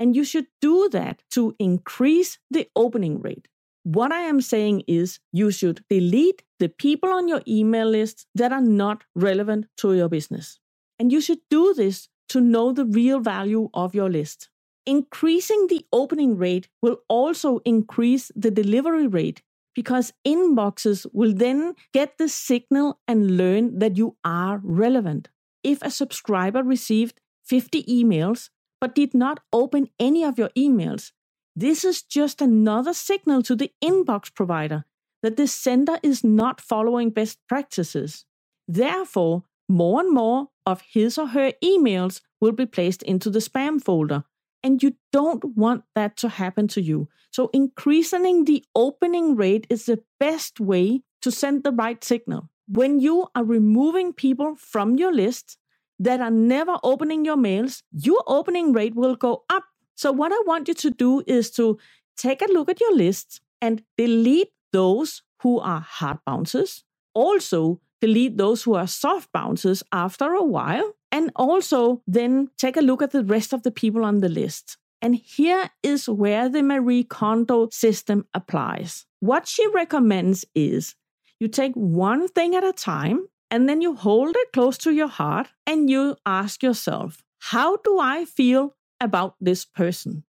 And 0.00 0.16
you 0.16 0.24
should 0.24 0.48
do 0.60 0.88
that 0.88 1.22
to 1.30 1.54
increase 1.60 2.40
the 2.50 2.68
opening 2.74 3.20
rate. 3.20 3.46
What 3.84 4.12
I 4.12 4.20
am 4.20 4.40
saying 4.40 4.82
is 4.86 5.20
you 5.32 5.50
should 5.50 5.84
delete 5.88 6.42
the 6.58 6.68
people 6.68 7.10
on 7.12 7.28
your 7.28 7.42
email 7.46 7.88
list 7.88 8.26
that 8.34 8.52
are 8.52 8.60
not 8.60 9.04
relevant 9.14 9.66
to 9.78 9.94
your 9.94 10.08
business. 10.08 10.58
And 10.98 11.12
you 11.12 11.20
should 11.20 11.40
do 11.48 11.74
this 11.74 12.08
to 12.30 12.40
know 12.40 12.72
the 12.72 12.84
real 12.84 13.20
value 13.20 13.70
of 13.72 13.94
your 13.94 14.10
list. 14.10 14.50
Increasing 14.84 15.66
the 15.68 15.86
opening 15.92 16.36
rate 16.36 16.68
will 16.82 16.98
also 17.08 17.60
increase 17.64 18.32
the 18.34 18.50
delivery 18.50 19.06
rate 19.06 19.42
because 19.74 20.12
inboxes 20.26 21.06
will 21.12 21.32
then 21.32 21.74
get 21.92 22.18
the 22.18 22.28
signal 22.28 22.98
and 23.06 23.36
learn 23.36 23.78
that 23.78 23.96
you 23.96 24.16
are 24.24 24.60
relevant. 24.64 25.28
If 25.62 25.82
a 25.82 25.90
subscriber 25.90 26.62
received 26.62 27.20
50 27.44 27.84
emails 27.84 28.50
but 28.80 28.94
did 28.94 29.14
not 29.14 29.40
open 29.52 29.88
any 29.98 30.24
of 30.24 30.38
your 30.38 30.50
emails, 30.56 31.12
this 31.60 31.84
is 31.84 32.02
just 32.02 32.40
another 32.40 32.94
signal 32.94 33.42
to 33.42 33.56
the 33.56 33.72
inbox 33.82 34.32
provider 34.32 34.84
that 35.22 35.36
the 35.36 35.48
sender 35.48 35.98
is 36.04 36.22
not 36.22 36.60
following 36.60 37.10
best 37.10 37.38
practices. 37.48 38.24
Therefore, 38.68 39.42
more 39.68 40.00
and 40.00 40.14
more 40.14 40.50
of 40.64 40.82
his 40.82 41.18
or 41.18 41.28
her 41.28 41.52
emails 41.62 42.20
will 42.40 42.52
be 42.52 42.64
placed 42.64 43.02
into 43.02 43.28
the 43.28 43.40
spam 43.40 43.82
folder, 43.82 44.22
and 44.62 44.80
you 44.82 44.94
don't 45.12 45.56
want 45.56 45.82
that 45.96 46.16
to 46.18 46.28
happen 46.28 46.68
to 46.68 46.80
you. 46.80 47.08
So, 47.32 47.50
increasing 47.52 48.44
the 48.44 48.64
opening 48.76 49.34
rate 49.34 49.66
is 49.68 49.86
the 49.86 50.00
best 50.20 50.60
way 50.60 51.02
to 51.22 51.32
send 51.32 51.64
the 51.64 51.72
right 51.72 52.02
signal. 52.04 52.50
When 52.68 53.00
you 53.00 53.26
are 53.34 53.44
removing 53.44 54.12
people 54.12 54.54
from 54.54 54.96
your 54.96 55.12
list 55.12 55.58
that 55.98 56.20
are 56.20 56.30
never 56.30 56.78
opening 56.84 57.24
your 57.24 57.36
mails, 57.36 57.82
your 57.90 58.22
opening 58.28 58.72
rate 58.72 58.94
will 58.94 59.16
go 59.16 59.42
up 59.50 59.64
so, 59.98 60.12
what 60.12 60.30
I 60.30 60.40
want 60.46 60.68
you 60.68 60.74
to 60.74 60.90
do 60.92 61.24
is 61.26 61.50
to 61.52 61.76
take 62.16 62.40
a 62.40 62.52
look 62.52 62.68
at 62.68 62.80
your 62.80 62.94
list 62.94 63.40
and 63.60 63.82
delete 63.96 64.52
those 64.72 65.22
who 65.42 65.58
are 65.58 65.80
hard 65.80 66.18
bounces. 66.24 66.84
Also, 67.14 67.80
delete 68.00 68.36
those 68.38 68.62
who 68.62 68.74
are 68.74 68.86
soft 68.86 69.32
bounces 69.32 69.82
after 69.90 70.34
a 70.34 70.44
while. 70.44 70.92
And 71.10 71.32
also, 71.34 72.00
then 72.06 72.48
take 72.56 72.76
a 72.76 72.80
look 72.80 73.02
at 73.02 73.10
the 73.10 73.24
rest 73.24 73.52
of 73.52 73.64
the 73.64 73.72
people 73.72 74.04
on 74.04 74.20
the 74.20 74.28
list. 74.28 74.76
And 75.02 75.16
here 75.16 75.68
is 75.82 76.08
where 76.08 76.48
the 76.48 76.62
Marie 76.62 77.02
Kondo 77.02 77.68
system 77.72 78.24
applies. 78.34 79.04
What 79.18 79.48
she 79.48 79.66
recommends 79.66 80.44
is 80.54 80.94
you 81.40 81.48
take 81.48 81.74
one 81.74 82.28
thing 82.28 82.54
at 82.54 82.62
a 82.62 82.72
time 82.72 83.26
and 83.50 83.68
then 83.68 83.80
you 83.80 83.96
hold 83.96 84.36
it 84.36 84.52
close 84.52 84.78
to 84.78 84.92
your 84.92 85.08
heart 85.08 85.48
and 85.66 85.90
you 85.90 86.14
ask 86.24 86.62
yourself, 86.62 87.24
how 87.40 87.78
do 87.78 87.98
I 87.98 88.24
feel 88.24 88.74
about 89.00 89.36
this 89.40 89.64
person? 89.64 90.24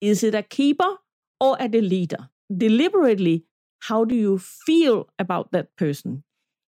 Is 0.00 0.22
it 0.22 0.34
a 0.34 0.42
keeper 0.42 0.96
or 1.40 1.56
a 1.58 1.68
deleter? 1.68 2.28
Deliberately, 2.54 3.44
how 3.80 4.04
do 4.04 4.14
you 4.14 4.38
feel 4.38 5.08
about 5.18 5.52
that 5.52 5.74
person? 5.76 6.24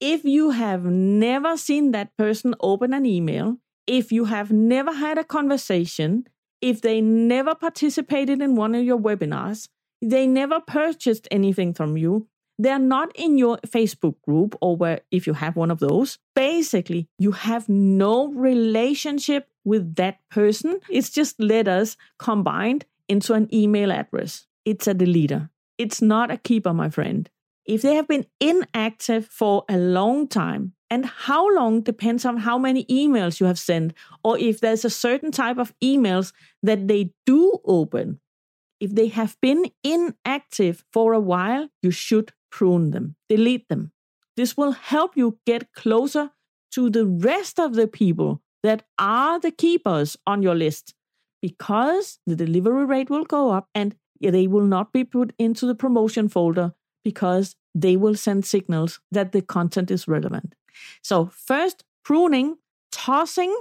If 0.01 0.25
you 0.25 0.51
have 0.51 0.85
never 0.85 1.57
seen 1.57 1.91
that 1.93 2.17
person 2.17 2.55
open 2.61 2.95
an 2.95 3.05
email, 3.05 3.59
if 3.87 4.13
you 4.13 4.27
have 4.27 4.53
never 4.53 4.93
had 4.93 5.19
a 5.19 5.25
conversation, 5.25 6.27
if 6.61 6.81
they 6.81 7.01
never 7.01 7.55
participated 7.55 8.41
in 8.41 8.55
one 8.55 8.75
of 8.75 8.85
your 8.85 8.99
webinars, 8.99 9.69
they 10.01 10.27
never 10.27 10.61
purchased 10.61 11.27
anything 11.31 11.75
from 11.75 11.97
you, 11.97 12.29
they're 12.59 12.79
not 12.79 13.15
in 13.15 13.39
your 13.39 13.59
Facebook 13.59 14.17
group 14.23 14.57
or 14.61 14.77
where 14.77 15.01
if 15.11 15.27
you 15.27 15.33
have 15.33 15.57
one 15.57 15.71
of 15.71 15.79
those, 15.79 16.19
basically 16.35 17.09
you 17.19 17.33
have 17.33 17.69
no 17.69 18.29
relationship 18.29 19.49
with 19.69 19.95
that 19.97 20.19
person. 20.31 20.81
It's 20.89 21.11
just 21.11 21.39
letters 21.39 21.97
combined 22.19 22.87
into 23.09 23.35
an 23.35 23.53
email 23.53 23.93
address. 23.93 24.47
It's 24.65 24.87
a 24.87 24.95
deleter. 24.95 25.51
It's 25.77 26.03
not 26.03 26.31
a 26.31 26.37
keeper, 26.39 26.73
my 26.73 26.91
friend. 26.91 27.29
If 27.65 27.83
they 27.83 27.95
have 27.95 28.09
been 28.09 28.27
inactive 28.41 29.27
for 29.27 29.65
a 29.69 29.77
long 29.77 30.27
time, 30.27 30.73
and 30.91 31.05
how 31.05 31.55
long 31.55 31.83
depends 31.83 32.25
on 32.25 32.39
how 32.39 32.57
many 32.57 32.87
emails 32.87 33.41
you 33.41 33.47
have 33.47 33.59
sent, 33.59 33.93
or 34.25 34.39
if 34.39 34.61
there's 34.61 34.87
a 34.87 34.91
certain 34.91 35.31
type 35.31 35.59
of 35.59 35.75
emails 35.85 36.33
that 36.63 36.89
they 36.89 37.13
do 37.27 37.59
open. 37.67 38.21
If 38.81 38.95
they 38.95 39.09
have 39.09 39.37
been 39.43 39.67
inactive 39.85 40.85
for 40.93 41.13
a 41.13 41.21
while, 41.21 41.69
you 41.83 41.91
should 41.91 42.33
prune 42.51 42.93
them, 42.93 43.17
delete 43.29 43.69
them. 43.69 43.93
This 44.35 44.57
will 44.57 44.73
help 44.73 45.15
you 45.15 45.39
get 45.45 45.73
closer 45.75 46.31
to 46.73 46.89
the 46.89 47.05
rest 47.05 47.59
of 47.61 47.75
the 47.75 47.89
people 47.89 48.41
that 48.63 48.85
are 48.99 49.39
the 49.39 49.51
keepers 49.51 50.17
on 50.27 50.43
your 50.43 50.55
list 50.55 50.95
because 51.41 52.19
the 52.27 52.37
delivery 52.37 52.85
rate 52.85 53.11
will 53.11 53.25
go 53.25 53.51
up 53.51 53.69
and 53.75 53.95
they 54.21 54.47
will 54.47 54.67
not 54.67 54.93
be 54.93 55.05
put 55.05 55.33
into 55.39 55.67
the 55.67 55.75
promotion 55.75 56.29
folder 56.29 56.75
because 57.05 57.55
they 57.75 57.97
will 57.97 58.15
send 58.15 58.45
signals 58.45 59.01
that 59.13 59.33
the 59.33 59.43
content 59.43 59.91
is 59.91 60.09
relevant. 60.09 60.55
So, 61.03 61.27
first, 61.27 61.85
pruning, 62.05 62.57
tossing 62.91 63.55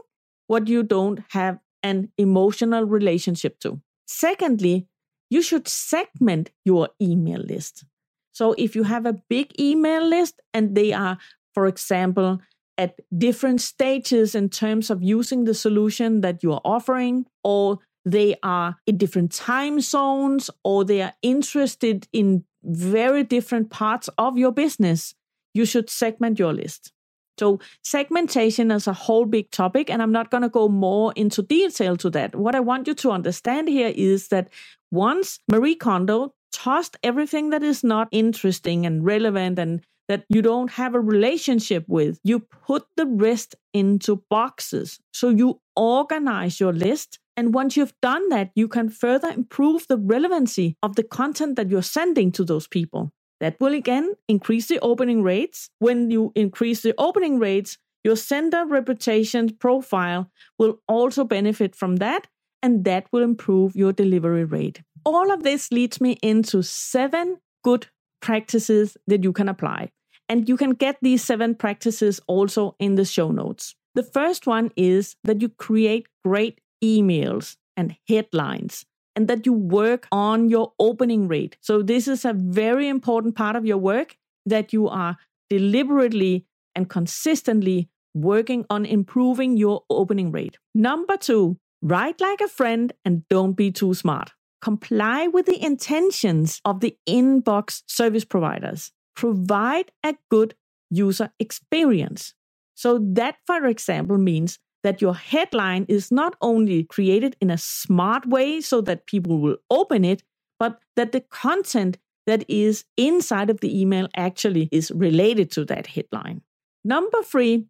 what 0.48 0.68
you 0.68 0.82
don't 0.84 1.24
have 1.30 1.60
an 1.84 2.12
emotional 2.18 2.86
relationship 2.86 3.60
to. 3.60 3.82
Secondly, 4.08 4.88
you 5.30 5.42
should 5.42 5.68
segment 5.68 6.52
your 6.66 6.90
email 7.02 7.40
list. 7.40 7.86
So 8.32 8.54
if 8.58 8.76
you 8.76 8.84
have 8.84 9.06
a 9.06 9.20
big 9.30 9.60
email 9.60 10.06
list 10.08 10.42
and 10.54 10.76
they 10.76 10.94
are, 10.94 11.18
for 11.54 11.68
example, 11.68 12.40
at 12.78 13.00
different 13.18 13.62
stages 13.62 14.36
in 14.36 14.50
terms 14.50 14.90
of 14.90 15.02
using 15.02 15.46
the 15.46 15.54
solution 15.54 16.22
that 16.22 16.44
you 16.44 16.54
are 16.54 16.62
offering, 16.64 17.26
or 17.44 17.80
they 18.06 18.36
are 18.44 18.78
in 18.86 18.98
different 18.98 19.32
time 19.32 19.80
zones, 19.82 20.50
or 20.64 20.86
they 20.86 21.02
are 21.02 21.14
interested 21.22 22.08
in 22.14 22.44
very 22.64 23.24
different 23.24 23.70
parts 23.70 24.10
of 24.18 24.38
your 24.38 24.52
business, 24.52 25.16
you 25.54 25.66
should 25.66 25.90
segment 25.90 26.40
your 26.40 26.54
list. 26.54 26.92
So, 27.40 27.60
segmentation 27.84 28.72
is 28.72 28.88
a 28.88 28.94
whole 28.94 29.26
big 29.26 29.52
topic, 29.52 29.90
and 29.90 30.02
I'm 30.02 30.12
not 30.12 30.32
going 30.32 30.42
to 30.42 30.50
go 30.50 30.68
more 30.68 31.14
into 31.16 31.44
detail 31.44 31.96
to 31.98 32.10
that. 32.12 32.36
What 32.36 32.56
I 32.56 32.60
want 32.60 32.88
you 32.88 32.96
to 32.96 33.12
understand 33.12 33.68
here 33.70 33.94
is 33.96 34.30
that 34.30 34.50
once 34.92 35.40
Marie 35.48 35.76
Kondo 35.76 36.34
tossed 36.52 36.98
everything 37.04 37.52
that 37.52 37.62
is 37.62 37.84
not 37.84 38.08
interesting 38.12 38.86
and 38.86 39.06
relevant 39.06 39.60
and 39.60 39.84
that 40.08 40.26
you 40.30 40.42
don't 40.42 40.72
have 40.72 40.96
a 40.96 41.00
relationship 41.00 41.86
with. 41.88 42.20
You 42.24 42.40
put 42.40 42.86
the 42.96 43.06
rest 43.06 43.56
into 43.74 44.24
boxes. 44.30 45.00
So 45.14 45.30
you 45.30 45.62
organize 45.76 46.60
your 46.60 46.74
list. 46.74 47.20
And 47.36 47.54
once 47.54 47.78
you've 47.78 47.94
done 48.02 48.30
that, 48.30 48.52
you 48.56 48.68
can 48.68 48.90
further 48.90 49.30
improve 49.30 49.86
the 49.88 49.98
relevancy 49.98 50.76
of 50.82 50.96
the 50.96 51.04
content 51.04 51.56
that 51.56 51.70
you're 51.70 51.84
sending 51.84 52.32
to 52.34 52.44
those 52.44 52.68
people. 52.68 53.12
That 53.40 53.60
will 53.60 53.74
again 53.74 54.16
increase 54.28 54.68
the 54.68 54.80
opening 54.80 55.22
rates. 55.22 55.70
When 55.80 56.10
you 56.10 56.32
increase 56.36 56.82
the 56.82 56.96
opening 56.98 57.38
rates, 57.38 57.78
your 58.04 58.16
sender 58.16 58.66
reputation 58.66 59.50
profile 59.60 60.32
will 60.58 60.80
also 60.88 61.24
benefit 61.24 61.76
from 61.76 61.98
that, 61.98 62.28
and 62.64 62.84
that 62.86 63.06
will 63.12 63.22
improve 63.22 63.76
your 63.76 63.94
delivery 63.94 64.46
rate 64.46 64.82
all 65.08 65.32
of 65.32 65.44
this 65.44 65.72
leads 65.72 66.02
me 66.02 66.18
into 66.22 66.62
seven 66.62 67.38
good 67.64 67.88
practices 68.22 68.98
that 69.08 69.24
you 69.24 69.32
can 69.32 69.48
apply. 69.48 69.90
And 70.30 70.50
you 70.50 70.58
can 70.58 70.72
get 70.72 70.98
these 71.02 71.24
seven 71.24 71.56
practices 71.56 72.20
also 72.28 72.76
in 72.80 72.96
the 72.96 73.06
show 73.06 73.32
notes. 73.32 73.76
The 73.96 74.04
first 74.04 74.46
one 74.46 74.72
is 74.76 75.16
that 75.24 75.42
you 75.42 75.50
create 75.50 76.08
great 76.24 76.62
emails 76.84 77.56
and 77.76 77.96
headlines 78.08 78.86
and 79.16 79.28
that 79.28 79.46
you 79.46 79.54
work 79.54 80.08
on 80.12 80.50
your 80.50 80.74
opening 80.80 81.28
rate. 81.28 81.58
So, 81.62 81.82
this 81.82 82.08
is 82.08 82.24
a 82.24 82.34
very 82.34 82.88
important 82.88 83.36
part 83.36 83.56
of 83.56 83.66
your 83.66 83.78
work 83.78 84.18
that 84.46 84.72
you 84.74 84.88
are 84.88 85.18
deliberately 85.50 86.46
and 86.76 86.90
consistently 86.90 87.90
working 88.14 88.66
on 88.70 88.86
improving 88.86 89.58
your 89.58 89.84
opening 89.90 90.32
rate. 90.32 90.58
Number 90.76 91.18
two, 91.18 91.58
write 91.82 92.22
like 92.22 92.42
a 92.42 92.48
friend 92.48 92.94
and 93.06 93.28
don't 93.30 93.54
be 93.54 93.72
too 93.72 93.94
smart. 93.94 94.32
Comply 94.62 95.28
with 95.28 95.46
the 95.46 95.64
intentions 95.64 96.62
of 96.66 96.80
the 96.80 96.96
inbox 97.08 97.84
service 97.88 98.26
providers. 98.26 98.92
Provide 99.18 99.92
a 100.06 100.16
good 100.30 100.54
user 100.92 101.32
experience. 101.40 102.36
So, 102.76 103.00
that, 103.14 103.38
for 103.48 103.66
example, 103.66 104.20
means 104.20 104.60
that 104.84 105.02
your 105.02 105.16
headline 105.16 105.86
is 105.90 106.12
not 106.12 106.36
only 106.40 106.84
created 106.84 107.36
in 107.42 107.50
a 107.50 107.58
smart 107.58 108.28
way 108.28 108.62
so 108.62 108.80
that 108.82 109.08
people 109.08 109.40
will 109.40 109.58
open 109.72 110.06
it, 110.06 110.22
but 110.60 110.80
that 110.96 111.12
the 111.12 111.22
content 111.22 111.98
that 112.28 112.46
is 112.48 112.86
inside 112.96 113.50
of 113.50 113.60
the 113.62 113.82
email 113.82 114.08
actually 114.16 114.70
is 114.72 114.92
related 114.92 115.50
to 115.52 115.66
that 115.66 115.88
headline. 115.88 116.42
Number 116.86 117.24
three, 117.24 117.66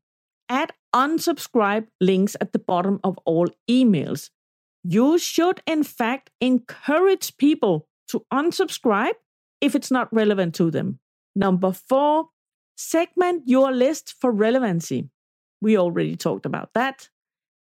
add 0.49 0.73
unsubscribe 0.93 1.87
links 2.01 2.35
at 2.41 2.51
the 2.51 2.59
bottom 2.59 2.99
of 3.03 3.17
all 3.25 3.47
emails. 3.69 4.29
You 4.83 5.17
should, 5.17 5.61
in 5.65 5.83
fact, 5.83 6.29
encourage 6.41 7.37
people 7.37 7.87
to 8.09 8.25
unsubscribe 8.33 9.13
if 9.61 9.75
it's 9.75 9.91
not 9.91 10.13
relevant 10.13 10.55
to 10.55 10.71
them. 10.71 10.99
Number 11.37 11.71
four, 11.71 12.29
segment 12.77 13.43
your 13.45 13.71
list 13.71 14.15
for 14.19 14.31
relevancy. 14.31 15.09
We 15.61 15.77
already 15.77 16.15
talked 16.15 16.47
about 16.47 16.73
that. 16.73 17.09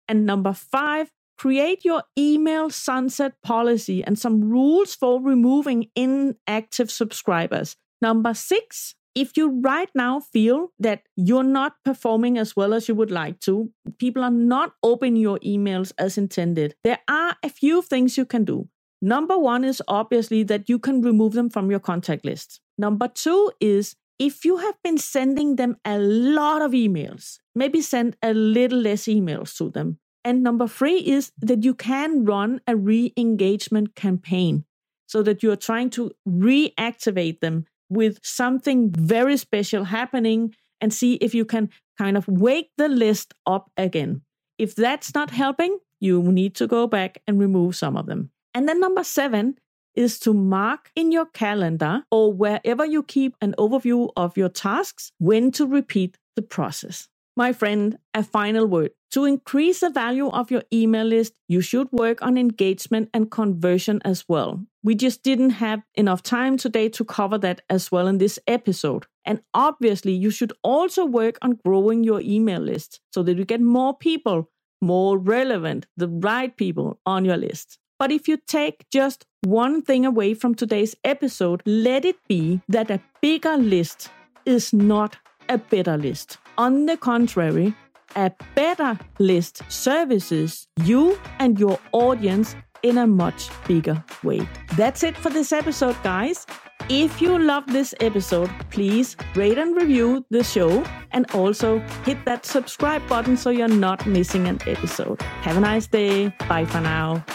And 0.07 0.25
number 0.25 0.53
five, 0.53 1.11
create 1.38 1.83
your 1.83 2.03
email 2.17 2.69
sunset 2.69 3.33
policy 3.43 4.01
and 4.01 4.17
some 4.17 4.49
rules 4.49 4.95
for 4.95 5.21
removing 5.21 5.89
inactive 5.93 6.89
subscribers. 6.89 7.75
Number 8.01 8.33
six, 8.33 8.95
if 9.13 9.35
you 9.35 9.59
right 9.61 9.89
now 9.93 10.21
feel 10.21 10.71
that 10.79 11.03
you're 11.17 11.43
not 11.43 11.73
performing 11.83 12.38
as 12.38 12.55
well 12.55 12.73
as 12.73 12.88
you 12.88 12.95
would 12.95 13.11
like 13.11 13.41
to, 13.41 13.71
people 13.99 14.23
are 14.23 14.31
not 14.31 14.71
opening 14.83 15.17
your 15.17 15.39
emails 15.39 15.91
as 15.97 16.17
intended, 16.17 16.75
there 16.85 16.99
are 17.09 17.35
a 17.43 17.49
few 17.49 17.81
things 17.81 18.17
you 18.17 18.25
can 18.25 18.45
do. 18.45 18.69
Number 19.06 19.38
one 19.38 19.63
is 19.63 19.84
obviously 19.88 20.41
that 20.46 20.68
you 20.68 20.80
can 20.80 21.00
remove 21.00 21.34
them 21.34 21.52
from 21.52 21.70
your 21.70 21.80
contact 21.80 22.26
list. 22.26 22.60
Number 22.76 23.08
two 23.08 23.52
is 23.62 23.96
if 24.18 24.44
you 24.44 24.58
have 24.58 24.82
been 24.84 24.98
sending 24.98 25.58
them 25.58 25.78
a 25.86 26.00
lot 26.00 26.63
of 26.63 26.72
emails, 26.72 27.38
maybe 27.54 27.82
send 27.82 28.18
a 28.24 28.34
little 28.34 28.80
less 28.80 29.04
emails 29.04 29.56
to 29.58 29.70
them. 29.70 30.00
And 30.24 30.41
number 30.41 30.68
three 30.68 30.98
is 30.98 31.32
that 31.39 31.63
you 31.63 31.76
can 31.76 32.26
run 32.26 32.62
a 32.65 32.76
re 32.76 33.13
engagement 33.15 33.94
campaign 33.94 34.65
so 35.06 35.22
that 35.22 35.44
you 35.44 35.52
are 35.52 35.56
trying 35.68 35.91
to 35.91 36.12
reactivate 36.28 37.41
them 37.41 37.68
with 37.89 38.18
something 38.24 38.89
very 38.89 39.38
special 39.38 39.84
happening 39.84 40.56
and 40.82 40.91
see 40.91 41.13
if 41.15 41.36
you 41.36 41.46
can 41.46 41.70
kind 41.96 42.18
of 42.18 42.28
wake 42.28 42.72
the 42.80 42.89
list 42.89 43.36
up 43.46 43.70
again. 43.78 44.24
If 44.58 44.74
that's 44.74 45.13
not 45.13 45.30
helping, 45.30 45.78
you 46.00 46.24
need 46.24 46.56
to 46.56 46.65
go 46.65 46.88
back 46.88 47.22
and 47.28 47.39
remove 47.39 47.76
some 47.76 47.96
of 47.96 48.08
them. 48.08 48.32
And 48.56 48.70
then 48.70 48.80
number 48.80 49.04
seven 49.04 49.60
is 49.96 50.18
to 50.20 50.34
mark 50.34 50.89
in 50.96 51.12
your 51.12 51.26
calendar 51.26 52.04
or 52.10 52.32
wherever 52.32 52.86
you 52.86 53.04
keep 53.04 53.36
an 53.41 53.54
overview 53.58 54.12
of 54.15 54.38
your 54.38 54.50
tasks 54.50 55.12
when 55.20 55.52
to 55.52 55.68
repeat 55.68 56.18
the 56.38 56.41
process. 56.41 57.10
My 57.36 57.52
friend, 57.52 57.98
a 58.13 58.24
final 58.24 58.65
word. 58.65 58.91
To 59.12 59.26
increase 59.26 59.82
the 59.82 59.89
value 59.89 60.30
of 60.30 60.52
your 60.52 60.63
email 60.72 61.06
list, 61.06 61.34
you 61.50 61.60
should 61.60 61.89
work 61.91 62.22
on 62.22 62.38
engagement 62.38 63.10
and 63.13 63.30
conversion 63.30 64.02
as 64.06 64.24
well. 64.28 64.65
We 64.84 64.96
just 64.96 65.22
didn't 65.22 65.52
have 65.52 65.84
enough 65.96 66.24
time 66.24 66.56
today 66.56 66.88
to 66.89 67.04
cover 67.04 67.38
that 67.39 67.62
as 67.70 67.91
well 67.91 68.08
in 68.08 68.20
this 68.20 68.39
episode. 68.48 69.06
And 69.26 69.41
obviously, 69.54 70.13
you 70.13 70.32
should 70.32 70.54
also 70.63 71.06
work 71.06 71.38
on 71.41 71.60
growing 71.65 72.06
your 72.06 72.22
email 72.22 72.62
list 72.62 73.02
so 73.12 73.22
that 73.24 73.38
you 73.38 73.44
get 73.44 73.62
more 73.62 73.98
people, 73.98 74.50
more 74.82 75.18
relevant, 75.18 75.88
the 75.98 76.08
right 76.08 76.56
people 76.56 77.00
on 77.06 77.26
your 77.26 77.38
list. 77.38 77.80
But 77.97 78.12
if 78.12 78.27
you 78.27 78.38
take 78.45 78.86
just 78.91 79.25
one 79.41 79.81
thing 79.81 80.05
away 80.05 80.34
from 80.34 80.55
today's 80.55 80.95
episode, 81.03 81.62
let 81.65 82.05
it 82.05 82.17
be 82.27 82.62
that 82.67 82.91
a 82.91 82.99
bigger 83.21 83.58
list 83.58 84.10
is 84.45 84.73
not 84.73 85.17
a 85.49 85.58
better 85.58 85.97
list. 85.97 86.38
On 86.58 86.86
the 86.86 86.97
contrary, 86.97 87.73
a 88.15 88.31
better 88.55 88.97
list 89.19 89.62
services 89.69 90.67
you 90.84 91.17
and 91.39 91.60
your 91.60 91.79
audience 91.91 92.55
in 92.84 92.97
a 92.97 93.08
much 93.08 93.49
bigger 93.67 94.03
way. 94.23 94.47
That's 94.77 95.03
it 95.03 95.17
for 95.17 95.29
this 95.29 95.51
episode, 95.51 95.95
guys. 96.03 96.45
If 96.88 97.19
you 97.21 97.39
love 97.39 97.65
this 97.65 97.95
episode, 97.99 98.51
please 98.69 99.17
rate 99.36 99.58
and 99.58 99.75
review 99.75 100.23
the 100.29 100.43
show 100.43 100.84
and 101.12 101.25
also 101.31 101.79
hit 102.05 102.23
that 102.25 102.45
subscribe 102.45 103.08
button 103.08 103.38
so 103.38 103.49
you're 103.49 103.67
not 103.67 104.05
missing 104.05 104.47
an 104.47 104.60
episode. 104.67 105.21
Have 105.41 105.58
a 105.58 105.62
nice 105.62 105.88
day. 105.88 106.31
Bye 106.47 106.65
for 106.65 106.81
now. 106.81 107.25